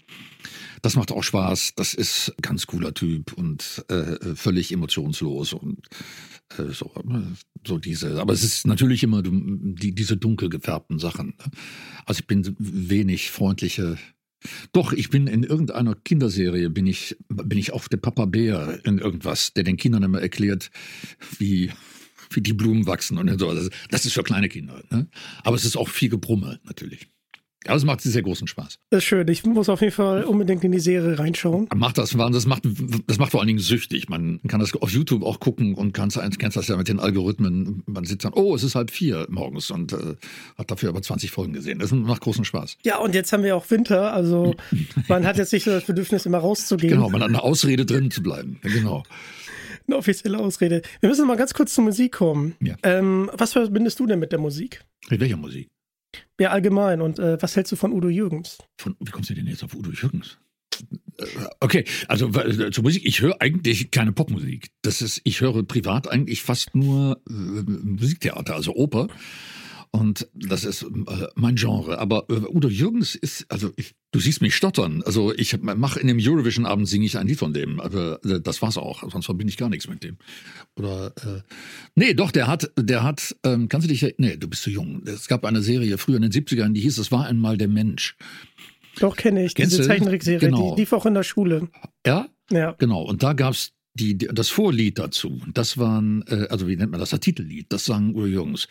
Das 0.82 0.96
macht 0.96 1.12
auch 1.12 1.22
Spaß. 1.22 1.74
Das 1.76 1.94
ist 1.94 2.30
ein 2.30 2.42
ganz 2.42 2.66
cooler 2.66 2.94
Typ 2.94 3.32
und 3.34 3.84
äh, 3.88 4.34
völlig 4.34 4.72
emotionslos 4.72 5.52
und 5.52 5.78
äh, 6.58 6.72
so, 6.72 6.92
ne, 7.04 7.36
so 7.64 7.78
diese. 7.78 8.20
Aber 8.20 8.32
es 8.32 8.42
ist 8.42 8.66
natürlich 8.66 9.04
immer 9.04 9.22
die, 9.22 9.94
diese 9.94 10.16
dunkel 10.16 10.48
gefärbten 10.48 10.98
Sachen. 10.98 11.28
Ne? 11.38 11.52
Also 12.06 12.18
ich 12.18 12.26
bin 12.26 12.56
wenig 12.58 13.30
freundliche 13.30 13.98
doch, 14.72 14.92
ich 14.92 15.10
bin 15.10 15.26
in 15.26 15.42
irgendeiner 15.42 15.94
Kinderserie, 15.94 16.70
bin 16.70 16.86
ich, 16.86 17.16
bin 17.28 17.58
ich 17.58 17.72
auch 17.72 17.88
der 17.88 17.96
Papa 17.96 18.26
Bär 18.26 18.80
in 18.84 18.98
irgendwas, 18.98 19.52
der 19.52 19.64
den 19.64 19.76
Kindern 19.76 20.02
immer 20.02 20.20
erklärt, 20.20 20.70
wie, 21.38 21.72
wie 22.30 22.40
die 22.40 22.52
Blumen 22.52 22.86
wachsen 22.86 23.18
und 23.18 23.38
so. 23.38 23.52
Das 23.90 24.06
ist 24.06 24.12
für 24.12 24.22
kleine 24.22 24.48
Kinder. 24.48 24.82
Ne? 24.90 25.08
Aber 25.42 25.56
es 25.56 25.64
ist 25.64 25.76
auch 25.76 25.88
viel 25.88 26.08
Gebrumme 26.08 26.60
natürlich. 26.64 27.08
Aber 27.68 27.76
es 27.76 27.84
macht 27.84 28.00
sehr 28.00 28.22
großen 28.22 28.48
Spaß. 28.48 28.78
Das 28.90 28.98
ist 28.98 29.04
schön. 29.04 29.28
Ich 29.28 29.44
muss 29.44 29.68
auf 29.68 29.82
jeden 29.82 29.92
Fall 29.92 30.24
unbedingt 30.24 30.64
in 30.64 30.72
die 30.72 30.80
Serie 30.80 31.18
reinschauen. 31.18 31.68
Macht 31.74 31.98
das, 31.98 32.10
das 32.10 32.46
macht, 32.46 32.62
das 33.06 33.18
macht 33.18 33.30
vor 33.30 33.40
allen 33.40 33.48
Dingen 33.48 33.58
süchtig. 33.58 34.08
Man 34.08 34.40
kann 34.48 34.60
das 34.60 34.74
auf 34.74 34.90
YouTube 34.90 35.22
auch 35.22 35.38
gucken 35.38 35.74
und 35.74 35.92
kann, 35.92 36.08
kennst 36.08 36.56
das 36.56 36.68
ja 36.68 36.76
mit 36.76 36.88
den 36.88 36.98
Algorithmen. 36.98 37.82
Man 37.86 38.04
sitzt 38.04 38.24
dann, 38.24 38.32
oh, 38.32 38.54
es 38.54 38.62
ist 38.62 38.74
halb 38.74 38.90
vier 38.90 39.26
morgens 39.28 39.70
und 39.70 39.92
äh, 39.92 40.16
hat 40.56 40.70
dafür 40.70 40.88
aber 40.88 41.02
20 41.02 41.30
Folgen 41.30 41.52
gesehen. 41.52 41.78
Das 41.78 41.92
macht 41.92 42.22
großen 42.22 42.44
Spaß. 42.44 42.78
Ja, 42.84 42.98
und 42.98 43.14
jetzt 43.14 43.32
haben 43.32 43.42
wir 43.42 43.54
auch 43.54 43.70
Winter. 43.70 44.14
Also 44.14 44.54
man 45.08 45.26
hat 45.26 45.36
jetzt 45.36 45.52
nicht 45.52 45.64
so 45.64 45.70
das 45.70 45.84
Bedürfnis, 45.84 46.24
immer 46.24 46.38
rauszugehen. 46.38 46.94
Genau, 46.94 47.10
man 47.10 47.20
hat 47.22 47.28
eine 47.28 47.42
Ausrede 47.42 47.84
drin 47.84 48.10
zu 48.10 48.22
bleiben. 48.22 48.58
Genau. 48.62 49.02
Eine 49.86 49.96
offizielle 49.96 50.38
Ausrede. 50.38 50.82
Wir 51.00 51.08
müssen 51.08 51.26
mal 51.26 51.36
ganz 51.36 51.54
kurz 51.54 51.74
zur 51.74 51.84
Musik 51.84 52.12
kommen. 52.12 52.54
Ja. 52.60 52.76
Ähm, 52.82 53.30
was 53.32 53.52
verbindest 53.52 53.98
du 54.00 54.06
denn 54.06 54.18
mit 54.18 54.32
der 54.32 54.38
Musik? 54.38 54.84
Mit 55.08 55.20
welcher 55.20 55.36
Musik? 55.36 55.68
Ja, 56.40 56.50
allgemein. 56.50 57.00
Und 57.00 57.18
äh, 57.18 57.40
was 57.40 57.56
hältst 57.56 57.72
du 57.72 57.76
von 57.76 57.92
Udo 57.92 58.08
Jürgens? 58.08 58.58
Von, 58.78 58.96
wie 59.00 59.10
kommst 59.10 59.30
du 59.30 59.34
denn 59.34 59.46
jetzt 59.46 59.64
auf 59.64 59.74
Udo 59.74 59.90
Jürgens? 59.90 60.38
Äh, 61.18 61.24
okay, 61.60 61.84
also 62.06 62.28
äh, 62.28 62.70
zur 62.70 62.84
Musik, 62.84 63.04
ich 63.04 63.20
höre 63.20 63.40
eigentlich 63.40 63.90
keine 63.90 64.12
Popmusik. 64.12 64.70
Das 64.82 65.02
ist, 65.02 65.20
ich 65.24 65.40
höre 65.40 65.62
privat 65.64 66.08
eigentlich 66.10 66.42
fast 66.42 66.74
nur 66.74 67.20
äh, 67.28 67.32
Musiktheater, 67.32 68.54
also 68.54 68.74
Oper. 68.74 69.08
Und 69.90 70.28
das 70.34 70.64
ist 70.64 70.82
äh, 70.82 71.26
mein 71.34 71.56
Genre. 71.56 71.98
Aber 71.98 72.26
äh, 72.28 72.46
Udo 72.54 72.68
Jürgens 72.68 73.14
ist, 73.14 73.46
also 73.48 73.72
ich, 73.76 73.94
du 74.10 74.20
siehst 74.20 74.42
mich 74.42 74.54
stottern. 74.54 75.02
Also 75.04 75.34
ich 75.34 75.58
mache 75.60 76.00
in 76.00 76.08
dem 76.08 76.18
Eurovision-Abend 76.20 76.88
singe 76.88 77.06
ich 77.06 77.16
ein 77.16 77.26
Lied 77.26 77.38
von 77.38 77.52
dem. 77.52 77.80
Aber 77.80 78.20
äh, 78.24 78.40
das 78.40 78.60
war's 78.62 78.76
auch. 78.76 79.10
Sonst 79.10 79.26
verbinde 79.26 79.50
ich 79.50 79.56
gar 79.56 79.68
nichts 79.68 79.88
mit 79.88 80.04
dem. 80.04 80.18
Oder 80.76 81.12
äh, 81.16 81.42
nee, 81.94 82.14
doch, 82.14 82.30
der 82.30 82.46
hat, 82.46 82.70
der 82.78 83.02
hat, 83.02 83.34
ähm, 83.44 83.68
kannst 83.68 83.88
du 83.88 83.92
dich, 83.92 84.14
nee, 84.18 84.36
du 84.36 84.48
bist 84.48 84.62
zu 84.62 84.70
jung. 84.70 85.02
Es 85.06 85.28
gab 85.28 85.44
eine 85.44 85.62
Serie 85.62 85.98
früher 85.98 86.16
in 86.16 86.22
den 86.22 86.32
70ern, 86.32 86.72
die 86.72 86.80
hieß 86.80 86.98
Es 86.98 87.10
war 87.10 87.26
einmal 87.26 87.56
der 87.56 87.68
Mensch. 87.68 88.16
Doch, 89.00 89.16
kenne 89.16 89.44
ich, 89.44 89.54
Kennst 89.54 89.72
diese 89.72 89.84
Zeichentrickserie, 89.86 90.38
genau. 90.38 90.74
die 90.74 90.82
lief 90.82 90.92
auch 90.92 91.06
in 91.06 91.14
der 91.14 91.22
Schule. 91.22 91.68
Ja? 92.04 92.28
Ja. 92.50 92.72
Genau. 92.78 93.02
Und 93.02 93.22
da 93.22 93.32
gab's 93.32 93.72
die, 93.98 94.16
das 94.18 94.48
Vorlied 94.48 94.98
dazu, 94.98 95.40
das 95.52 95.76
waren, 95.78 96.24
äh, 96.28 96.46
also 96.48 96.68
wie 96.68 96.76
nennt 96.76 96.90
man 96.90 97.00
das, 97.00 97.10
das 97.10 97.20
Titellied, 97.20 97.66
das 97.68 97.84
sagen 97.84 98.14
Uwe 98.14 98.28
Jürgens. 98.28 98.68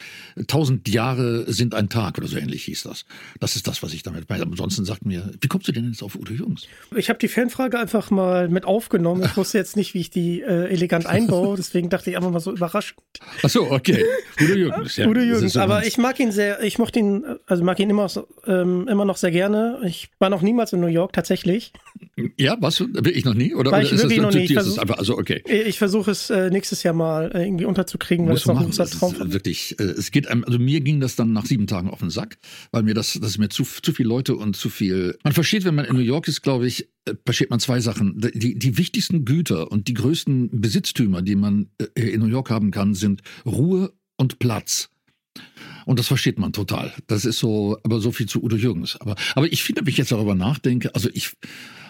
Tausend 0.48 0.88
Jahre 0.90 1.52
sind 1.52 1.76
ein 1.76 1.90
Tag 1.90 2.18
oder 2.18 2.28
so 2.28 2.38
ähnlich 2.38 2.64
hieß 2.66 2.84
das. 2.84 3.06
Das 3.40 3.56
ist 3.56 3.68
das, 3.68 3.84
was 3.84 3.94
ich 3.94 4.04
damit 4.04 4.30
meine. 4.30 4.44
Ansonsten 4.44 4.86
sagt 4.86 5.06
mir, 5.06 5.32
wie 5.42 5.48
kommst 5.48 5.68
du 5.68 5.72
denn 5.72 5.88
jetzt 5.90 6.02
auf 6.02 6.16
Udo 6.16 6.34
Jürgens? 6.34 6.68
Ich 6.96 7.10
habe 7.10 7.20
die 7.20 7.28
Fanfrage 7.28 7.78
einfach 7.78 8.10
mal 8.10 8.50
mit 8.50 8.66
aufgenommen. 8.66 9.24
Ich 9.26 9.38
wusste 9.38 9.58
jetzt 9.58 9.76
nicht, 9.76 9.94
wie 9.94 10.00
ich 10.00 10.10
die 10.10 10.42
äh, 10.42 10.70
elegant 10.70 11.06
einbaue, 11.08 11.58
deswegen 11.58 11.90
dachte 11.90 12.10
ich 12.10 12.18
einfach 12.18 12.32
mal 12.32 12.40
so 12.40 12.52
überraschend. 12.52 13.00
Ach 13.44 13.50
so, 13.50 13.70
okay. 13.70 14.04
Udo 14.42 14.54
Jürgens, 14.54 14.96
ja. 14.96 15.08
Udo 15.08 15.22
Jürgens, 15.22 15.58
aber 15.58 15.86
ich 15.86 15.98
mag 15.98 16.20
ihn 16.20 16.32
sehr, 16.32 16.64
ich 16.64 16.80
mochte 16.80 17.00
ihn, 17.00 17.26
also 17.46 17.64
mag 17.64 17.80
ihn 17.80 17.90
immer, 17.90 18.10
ähm, 18.46 18.88
immer 18.88 19.06
noch 19.06 19.18
sehr 19.18 19.32
gerne. 19.32 19.82
Ich 19.86 20.10
war 20.20 20.30
noch 20.30 20.42
niemals 20.42 20.74
in 20.74 20.80
New 20.80 20.88
York, 20.88 21.14
tatsächlich. 21.14 21.74
Ja, 22.38 22.58
was? 22.60 22.78
Bin 22.78 23.14
ich 23.14 23.26
noch 23.26 23.34
nie? 23.34 23.54
Oder, 23.54 23.72
war 23.72 23.82
ich 23.82 23.92
ist 23.92 24.04
das, 24.04 24.16
noch 24.16 24.34
nie. 24.34 24.46
Ich 24.46 24.54
versuch, 24.54 24.78
einfach, 24.78 24.98
also 24.98 25.17
okay. 25.18 25.44
Ich 25.48 25.78
versuche 25.78 26.12
es 26.12 26.30
äh, 26.30 26.50
nächstes 26.50 26.84
Jahr 26.84 26.94
mal 26.94 27.32
äh, 27.34 27.46
irgendwie 27.46 27.66
unterzukriegen, 27.66 28.28
weil 28.28 28.36
es 28.36 28.46
noch 28.46 28.60
ein 28.60 28.66
großer 28.66 28.86
Traum 28.86 29.14
ist. 29.14 29.34
Wirklich, 29.34 29.80
äh, 29.80 29.84
es 29.84 30.12
geht 30.12 30.28
einem, 30.28 30.44
also 30.44 30.60
mir 30.60 30.82
ging 30.82 31.00
das 31.00 31.16
dann 31.16 31.34
nach 31.34 31.46
sieben 31.46 31.68
Tagen 31.68 31.90
auf 31.90 32.00
den 32.00 32.10
Sack, 32.10 32.38
weil 32.72 32.84
mir 32.84 32.94
das, 32.94 33.14
das 33.14 33.32
ist 33.32 33.38
mir 33.38 33.50
zu, 33.50 33.64
zu 33.64 33.94
viele 33.94 34.10
Leute 34.10 34.36
und 34.36 34.56
zu 34.56 34.70
viel. 34.70 35.18
Man 35.24 35.34
versteht, 35.34 35.66
wenn 35.66 35.76
man 35.76 35.86
in 35.86 35.96
New 35.96 36.02
York 36.02 36.28
ist, 36.28 36.42
glaube 36.42 36.68
ich, 36.68 36.90
versteht 37.26 37.50
man 37.50 37.60
zwei 37.60 37.80
Sachen. 37.80 38.20
Die, 38.34 38.58
die 38.58 38.78
wichtigsten 38.78 39.26
Güter 39.26 39.72
und 39.72 39.88
die 39.88 39.94
größten 39.94 40.62
Besitztümer, 40.62 41.22
die 41.22 41.36
man 41.36 41.70
in 41.96 42.20
New 42.20 42.28
York 42.28 42.50
haben 42.50 42.72
kann, 42.72 42.94
sind 42.94 43.22
Ruhe 43.46 43.94
und 44.18 44.40
Platz. 44.40 44.90
Und 45.86 46.00
das 46.00 46.08
versteht 46.08 46.38
man 46.38 46.52
total. 46.52 46.94
Das 47.08 47.24
ist 47.24 47.40
so, 47.40 47.78
aber 47.84 48.02
so 48.02 48.12
viel 48.12 48.28
zu 48.28 48.44
Udo 48.44 48.58
Jürgens. 48.58 49.00
Aber, 49.00 49.16
aber 49.36 49.52
ich 49.52 49.64
finde, 49.64 49.82
wenn 49.82 49.90
ich 49.90 49.98
jetzt 49.98 50.12
darüber 50.12 50.36
nachdenke, 50.36 50.94
also 50.94 51.10
ich, 51.14 51.34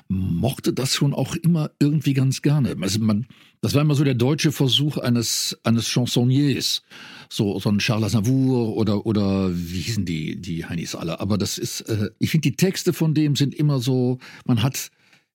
mochte 0.10 0.74
das 0.74 0.96
schon 0.96 1.14
auch 1.14 1.36
immer 1.36 1.72
irgendwie 1.80 2.14
ganz 2.14 2.42
gerne. 2.42 2.76
Also 2.82 3.00
man, 3.00 3.28
das 3.62 3.74
war 3.74 3.82
immer 3.82 3.96
so 3.96 4.04
der 4.04 4.14
deutsche 4.14 4.52
Versuch 4.52 4.98
eines, 4.98 5.58
eines 5.64 5.88
Chansonniers. 5.90 6.84
So, 7.30 7.60
so 7.60 7.70
ein 7.70 7.80
Charles 7.80 8.16
Aznavour 8.16 8.76
oder, 8.76 9.06
oder 9.06 9.50
wie 9.54 9.80
hießen 9.80 10.06
die, 10.06 10.40
die 10.40 10.66
Heinis 10.66 10.96
alle. 10.96 11.20
Aber 11.20 11.38
das 11.38 11.58
ist, 11.58 11.82
äh, 11.82 12.10
ich 12.20 12.30
finde, 12.30 12.50
die 12.50 12.56
Texte 12.56 12.94
von 12.94 13.14
dem 13.14 13.36
sind 13.36 13.54
immer 13.54 13.80
so, 13.80 14.20
man 14.46 14.64
hat, 14.64 14.92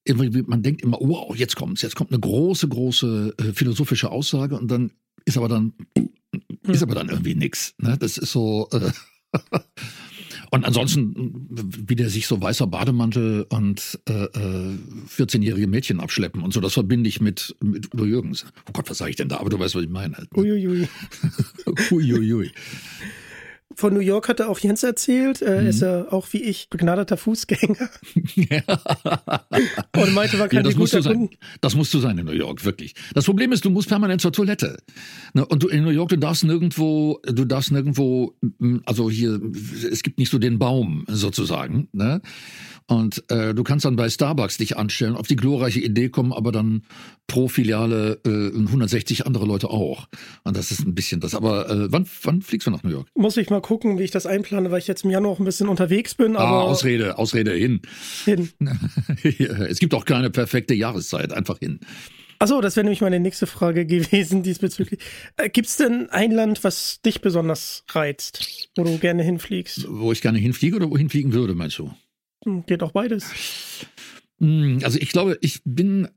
man 0.09 0.63
denkt 0.63 0.83
immer, 0.83 0.99
wow, 1.01 1.37
jetzt 1.37 1.57
kommt's, 1.57 1.83
jetzt 1.83 1.97
kommt 1.97 2.11
eine 2.11 2.21
große, 2.21 2.69
große 2.69 3.35
äh, 3.39 3.53
philosophische 3.53 4.11
Aussage 4.11 4.59
und 4.59 4.71
dann 4.71 4.93
ist 5.25 5.37
aber 5.37 5.49
dann, 5.49 5.75
ist 6.67 6.83
aber 6.83 6.95
dann 6.95 7.09
irgendwie 7.11 7.35
nix. 7.35 7.75
Ne? 7.79 7.97
Das 7.99 8.17
ist 8.17 8.33
so, 8.33 8.69
äh, 8.73 8.91
Und 10.55 10.67
ansonsten, 10.67 11.49
wie 11.49 11.97
der 11.97 12.11
sich 12.11 12.27
so 12.27 12.43
weißer 12.43 12.67
Bademantel 12.67 13.47
und 13.49 13.99
äh, 14.07 14.13
äh, 14.13 14.79
14-jährige 15.09 15.67
Mädchen 15.67 15.99
abschleppen 15.99 16.43
und 16.43 16.53
so, 16.53 16.61
das 16.61 16.75
verbinde 16.75 17.09
ich 17.09 17.23
mit, 17.23 17.57
mit 17.63 17.95
Udo 17.95 18.05
Jürgens. 18.05 18.45
Oh 18.69 18.73
Gott, 18.75 18.91
was 18.91 18.99
sage 18.99 19.11
ich 19.11 19.17
denn 19.17 19.31
da? 19.31 19.39
Aber 19.39 19.49
du 19.49 19.59
weißt, 19.59 19.75
was 19.75 19.83
ich 19.83 19.89
meine. 19.89 20.15
Uiuiui. 20.37 20.87
Uiuiui. 21.91 22.51
Von 23.77 23.95
New 23.95 24.01
York 24.01 24.29
hatte 24.29 24.49
auch 24.49 24.59
Jens 24.59 24.83
erzählt. 24.83 25.43
Er 25.43 25.63
mhm. 25.63 25.67
ist 25.67 25.81
ja 25.81 26.11
auch 26.11 26.27
wie 26.33 26.43
ich 26.43 26.69
begnadeter 26.71 27.17
Fußgänger. 27.17 27.89
Ja. 28.35 28.63
Und 29.97 30.15
meinte, 30.15 30.37
man 30.37 30.49
kann 30.49 30.59
ja, 30.59 30.63
das, 30.63 30.77
musst 30.77 30.95
du 30.95 31.03
sein. 31.03 31.29
das 31.61 31.75
musst 31.75 31.93
du 31.93 31.99
sein 31.99 32.17
in 32.19 32.27
New 32.27 32.33
York, 32.33 32.65
wirklich. 32.65 32.95
Das 33.15 33.25
Problem 33.25 33.53
ist, 33.53 33.65
du 33.65 33.71
musst 33.71 33.89
permanent 33.89 34.21
zur 34.21 34.33
Toilette. 34.33 34.79
Ne, 35.35 35.45
und 35.45 35.63
du, 35.63 35.69
in 35.69 35.83
New 35.83 35.91
York, 35.91 36.11
du 36.11 36.17
darfst 36.17 36.45
nirgendwo, 36.45 37.21
du 37.25 37.45
darfst 37.45 37.73
nirgendwo, 37.73 38.35
also 38.85 39.11
hier, 39.11 39.41
es 39.91 40.03
gibt 40.03 40.19
nicht 40.19 40.31
so 40.31 40.39
den 40.39 40.59
Baum 40.59 41.05
sozusagen. 41.09 41.89
Ne? 41.93 42.21
Und 42.87 43.25
äh, 43.31 43.55
du 43.55 43.63
kannst 43.63 43.85
dann 43.85 43.97
bei 43.97 44.11
Starbucks 44.11 44.59
dich 44.59 44.77
anstellen, 44.77 45.15
auf 45.15 45.27
die 45.27 45.37
glorreiche 45.37 45.81
Idee 45.81 46.09
kommen, 46.11 46.33
aber 46.33 46.53
dann 46.53 46.83
pro 47.27 47.49
Filiale 47.49 48.21
äh, 48.27 48.55
160 48.55 49.27
andere 49.27 49.47
Leute 49.47 49.71
auch. 49.71 50.09
Und 50.45 50.57
das 50.57 50.71
ist 50.71 50.81
ein 50.81 50.95
bisschen 50.95 51.21
das. 51.21 51.35
Aber 51.35 51.71
äh, 51.71 51.91
wann, 51.91 52.07
wann 52.23 52.43
fliegst 52.43 52.67
du 52.67 52.71
nach 52.71 52.83
New 52.83 52.91
York? 52.91 53.09
Muss 53.15 53.37
ich 53.39 53.49
mal 53.49 53.62
gucken, 53.63 53.99
wie 53.99 54.03
ich 54.05 54.11
das 54.11 54.27
einplane, 54.27 54.71
weil 54.71 54.79
ich 54.79 54.87
jetzt 54.87 55.05
im 55.05 55.11
Januar 55.11 55.33
auch 55.33 55.39
ein 55.39 55.45
bisschen 55.45 55.69
unterwegs 55.69 56.15
bin. 56.15 56.37
Aber 56.37 56.59
ah, 56.59 56.63
Ausrede, 56.63 57.19
Ausrede 57.19 57.53
hin. 57.53 57.81
Hin. 58.25 58.51
es 59.69 59.79
gibt 59.79 59.95
auch 59.95 60.05
keine 60.05 60.31
perfekte 60.31 60.75
Jahreszeit, 60.75 61.33
einfach 61.33 61.59
hin. 61.59 61.81
Achso, 62.43 62.61
das 62.61 62.75
wäre 62.75 62.83
nämlich 62.83 63.01
meine 63.01 63.21
nächste 63.21 63.47
Frage 63.47 63.87
gewesen 63.87 64.43
diesbezüglich. 64.43 64.99
Äh, 65.37 65.49
Gibt 65.49 65.69
es 65.69 65.77
denn 65.77 66.11
ein 66.11 66.33
Land, 66.33 66.65
was 66.65 67.01
dich 67.01 67.21
besonders 67.21 67.85
reizt, 67.91 68.71
wo 68.77 68.83
du 68.83 68.99
gerne 68.99 69.23
hinfliegst? 69.23 69.87
Wo 69.89 70.11
ich 70.11 70.21
gerne 70.23 70.39
hinfliege 70.39 70.75
oder 70.75 70.91
wohin 70.91 71.09
fliegen 71.09 71.33
würde, 71.33 71.55
meinst 71.55 71.79
du? 71.79 71.95
Hm, 72.45 72.67
geht 72.67 72.83
auch 72.83 72.91
beides. 72.91 73.31
Hm, 74.43 74.81
also 74.83 74.99
ich 74.99 75.11
glaube, 75.11 75.39
ich 75.41 75.61
bin, 75.65 76.09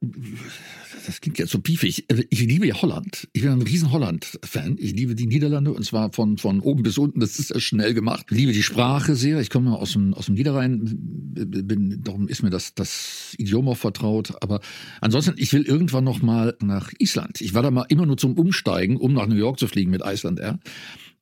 das 1.05 1.21
klingt 1.21 1.38
jetzt 1.38 1.51
so 1.51 1.59
piefig, 1.59 2.05
also 2.09 2.23
ich 2.27 2.39
liebe 2.39 2.65
ja 2.65 2.81
Holland. 2.81 3.27
Ich 3.33 3.43
bin 3.43 3.51
ein 3.51 3.61
riesen 3.61 3.91
Holland-Fan. 3.91 4.77
Ich 4.79 4.93
liebe 4.93 5.13
die 5.13 5.27
Niederlande 5.27 5.71
und 5.71 5.85
zwar 5.85 6.11
von, 6.11 6.39
von 6.39 6.59
oben 6.59 6.81
bis 6.81 6.97
unten. 6.97 7.19
Das 7.19 7.38
ist 7.38 7.51
ja 7.51 7.59
schnell 7.59 7.93
gemacht. 7.93 8.25
Ich 8.31 8.38
liebe 8.38 8.51
die 8.51 8.63
Sprache 8.63 9.15
sehr. 9.15 9.39
Ich 9.41 9.51
komme 9.51 9.77
aus 9.77 9.93
dem, 9.93 10.15
aus 10.15 10.25
dem 10.25 10.33
Niederrhein, 10.33 10.81
bin, 11.35 12.01
darum 12.03 12.27
ist 12.27 12.41
mir 12.41 12.49
das, 12.49 12.73
das 12.73 13.35
Idiom 13.38 13.69
auch 13.69 13.77
vertraut. 13.77 14.33
Aber 14.41 14.59
ansonsten, 15.01 15.35
ich 15.38 15.53
will 15.53 15.61
irgendwann 15.61 16.03
noch 16.03 16.23
mal 16.23 16.57
nach 16.63 16.91
Island. 16.97 17.41
Ich 17.41 17.53
war 17.53 17.61
da 17.61 17.69
mal 17.69 17.85
immer 17.89 18.07
nur 18.07 18.17
zum 18.17 18.39
Umsteigen, 18.39 18.97
um 18.97 19.13
nach 19.13 19.27
New 19.27 19.35
York 19.35 19.59
zu 19.59 19.67
fliegen 19.67 19.91
mit 19.91 20.01
Iceland 20.03 20.39
Air. 20.39 20.59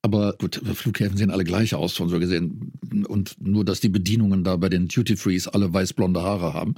Aber 0.03 0.33
gut, 0.33 0.61
Flughäfen 0.73 1.17
sehen 1.17 1.31
alle 1.31 1.45
gleich 1.45 1.73
aus, 1.73 1.95
von 1.95 2.09
so 2.09 2.19
gesehen. 2.19 2.73
Und 3.07 3.35
nur, 3.39 3.63
dass 3.63 3.79
die 3.79 3.89
Bedienungen 3.89 4.43
da 4.43 4.57
bei 4.57 4.67
den 4.67 4.89
Duty 4.89 5.15
Frees 5.15 5.47
alle 5.47 5.73
weiß-blonde 5.73 6.21
Haare 6.21 6.53
haben. 6.53 6.75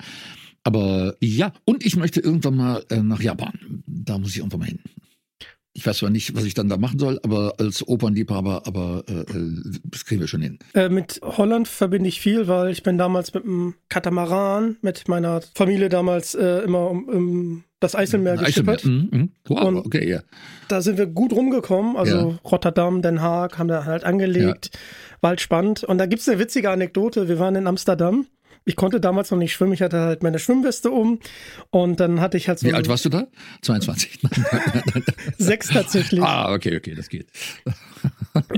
Aber 0.64 1.16
ja, 1.20 1.52
und 1.66 1.84
ich 1.86 1.96
möchte 1.96 2.20
irgendwann 2.20 2.56
mal 2.56 2.86
äh, 2.90 3.02
nach 3.02 3.22
Japan. 3.22 3.84
Da 3.88 4.20
muss 4.20 4.32
ich 4.32 4.38
irgendwann 4.38 4.60
mal 4.60 4.68
hin. 4.68 4.80
Ich 5.78 5.86
weiß 5.86 5.98
zwar 5.98 6.10
nicht, 6.10 6.34
was 6.36 6.46
ich 6.46 6.54
dann 6.54 6.70
da 6.70 6.78
machen 6.78 7.00
soll, 7.00 7.20
aber 7.22 7.56
als 7.60 7.86
Opernliebhaber, 7.86 8.66
aber 8.66 9.04
äh, 9.10 9.14
äh, 9.14 9.52
das 9.84 10.06
kriegen 10.06 10.22
wir 10.22 10.28
schon 10.30 10.42
hin. 10.42 10.58
Äh, 10.74 10.88
mit 10.88 11.20
Holland 11.22 11.68
verbinde 11.68 12.08
ich 12.08 12.22
viel, 12.22 12.48
weil 12.48 12.72
ich 12.72 12.82
bin 12.82 12.98
damals 12.98 13.34
mit 13.34 13.44
einem 13.44 13.76
Katamaran 13.90 14.78
mit 14.82 15.10
meiner 15.10 15.42
Familie 15.54 15.90
damals 15.90 16.34
äh, 16.34 16.60
immer 16.60 16.90
um, 16.90 17.04
um 17.10 17.64
das 17.82 17.94
Eiselmeer 17.94 18.38
geschippert. 18.38 18.86
Mhm, 18.86 19.10
mhm. 19.12 19.32
Wow, 19.48 19.86
okay, 19.86 20.10
ja. 20.10 20.22
Da 20.70 20.82
sind 20.82 20.98
wir 20.98 21.08
gut 21.08 21.34
rumgekommen, 21.34 21.98
also 21.98 22.32
ja. 22.32 22.40
Rotterdam, 22.50 23.02
Den 23.02 23.22
Haag, 23.22 23.60
haben 23.60 23.68
da 23.68 23.84
halt 23.84 24.06
angelegt, 24.06 24.72
ja. 24.74 24.80
war 25.20 25.30
halt 25.32 25.42
spannend. 25.42 25.84
Und 25.84 25.98
da 25.98 26.06
gibt's 26.06 26.30
eine 26.30 26.40
witzige 26.40 26.70
Anekdote, 26.70 27.28
wir 27.28 27.38
waren 27.38 27.56
in 27.56 27.68
Amsterdam 27.68 28.28
ich 28.66 28.76
konnte 28.76 29.00
damals 29.00 29.32
noch 29.32 29.38
nicht 29.38 29.54
schwimmen. 29.54 29.74
Ich 29.74 29.82
hatte 29.82 30.00
halt 30.00 30.24
meine 30.24 30.40
Schwimmweste 30.40 30.90
um 30.90 31.20
und 31.70 32.00
dann 32.00 32.20
hatte 32.20 32.38
ich 32.38 32.48
halt 32.48 32.60
so. 32.60 32.68
Wie 32.68 32.74
alt 32.74 32.88
warst 32.90 33.06
du 33.06 33.10
da? 33.10 33.28
22. 33.62 34.20
Sechs 35.38 35.70
tatsächlich. 35.70 36.22
Ah, 36.22 36.52
okay, 36.52 36.76
okay, 36.76 36.96
das 36.96 37.10
geht. 37.10 37.28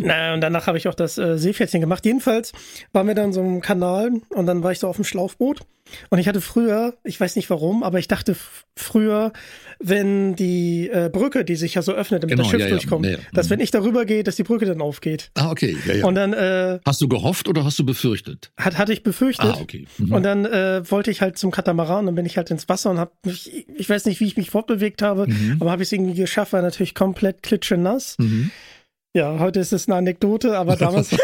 Na, 0.02 0.34
und 0.34 0.42
danach 0.42 0.68
habe 0.68 0.78
ich 0.78 0.88
auch 0.88 0.94
das 0.94 1.18
äh, 1.18 1.38
Seepferdchen 1.38 1.82
gemacht. 1.82 2.06
Jedenfalls 2.06 2.52
waren 2.94 3.08
wir 3.08 3.16
dann 3.16 3.34
so 3.34 3.42
einem 3.42 3.62
Kanal 3.62 4.12
und 4.30 4.46
dann 4.46 4.64
war 4.64 4.72
ich 4.72 4.80
so 4.80 4.88
auf 4.88 4.96
dem 4.96 5.06
Schlauchboot. 5.06 5.62
Und 6.10 6.20
ich 6.20 6.28
hatte 6.28 6.42
früher, 6.42 6.96
ich 7.04 7.20
weiß 7.20 7.36
nicht 7.36 7.50
warum, 7.50 7.84
aber 7.84 8.00
ich 8.00 8.08
dachte 8.08 8.36
früher, 8.76 9.32
wenn 9.80 10.36
die 10.36 10.90
äh, 10.90 11.10
Brücke, 11.10 11.46
die 11.46 11.56
sich 11.56 11.76
ja 11.76 11.82
so 11.82 11.94
öffnet, 11.94 12.24
damit 12.24 12.36
genau, 12.36 12.44
das 12.44 12.52
Schiff 12.52 12.62
ja, 12.62 12.70
durchkommt, 12.70 13.06
ja, 13.06 13.14
ja. 13.14 13.18
dass 13.34 13.50
wenn 13.50 13.60
ich 13.60 13.72
darüber 13.72 14.06
gehe, 14.06 14.24
dass 14.24 14.36
die 14.36 14.44
Brücke 14.44 14.66
dann 14.66 14.82
aufgeht. 14.82 15.32
Ah, 15.36 15.52
okay. 15.52 15.78
Ja, 15.86 15.94
ja. 15.96 16.06
Und 16.06 16.16
dann 16.16 16.34
äh, 16.34 16.80
hast 16.86 17.02
du 17.02 17.08
gehofft 17.08 17.48
oder 17.48 17.64
hast 17.64 17.78
du 17.80 17.86
befürchtet? 17.86 18.52
Hat, 18.58 18.78
hatte 18.78 18.94
ich 18.94 19.04
befürchtet. 19.04 19.56
Ah, 19.56 19.60
okay. 19.62 19.88
Mhm. 19.98 20.14
Und 20.14 20.24
dann 20.24 20.46
äh, 20.46 20.90
wollte 20.90 21.12
ich 21.12 21.22
halt 21.22 21.38
zum 21.38 21.52
Katamaran 21.52 22.00
und 22.00 22.06
dann 22.08 22.16
bin 22.16 22.26
ich 22.26 22.38
halt 22.38 22.50
ins 22.52 22.68
Wasser 22.68 22.90
und 22.90 22.98
habe 22.98 23.12
mich, 23.24 23.68
ich 23.74 23.90
weiß 23.90 24.06
nicht, 24.06 24.20
wie 24.20 24.26
ich 24.26 24.38
mich 24.38 24.50
fortbewegt 24.50 25.02
habe, 25.02 25.28
mhm. 25.28 25.58
aber 25.60 25.72
habe 25.72 25.84
ich 25.84 25.88
es 25.88 25.92
irgendwie 25.92 26.16
geschafft, 26.16 26.54
war 26.54 26.62
natürlich 26.62 26.96
komplett 26.96 27.44
klitschenass. 27.44 28.18
Mhm. 28.18 28.52
Ja, 29.18 29.40
heute 29.40 29.60
ist 29.60 29.74
es 29.74 29.88
eine 29.88 29.96
Anekdote, 29.96 30.56
aber 30.56 30.76
damals. 30.76 31.10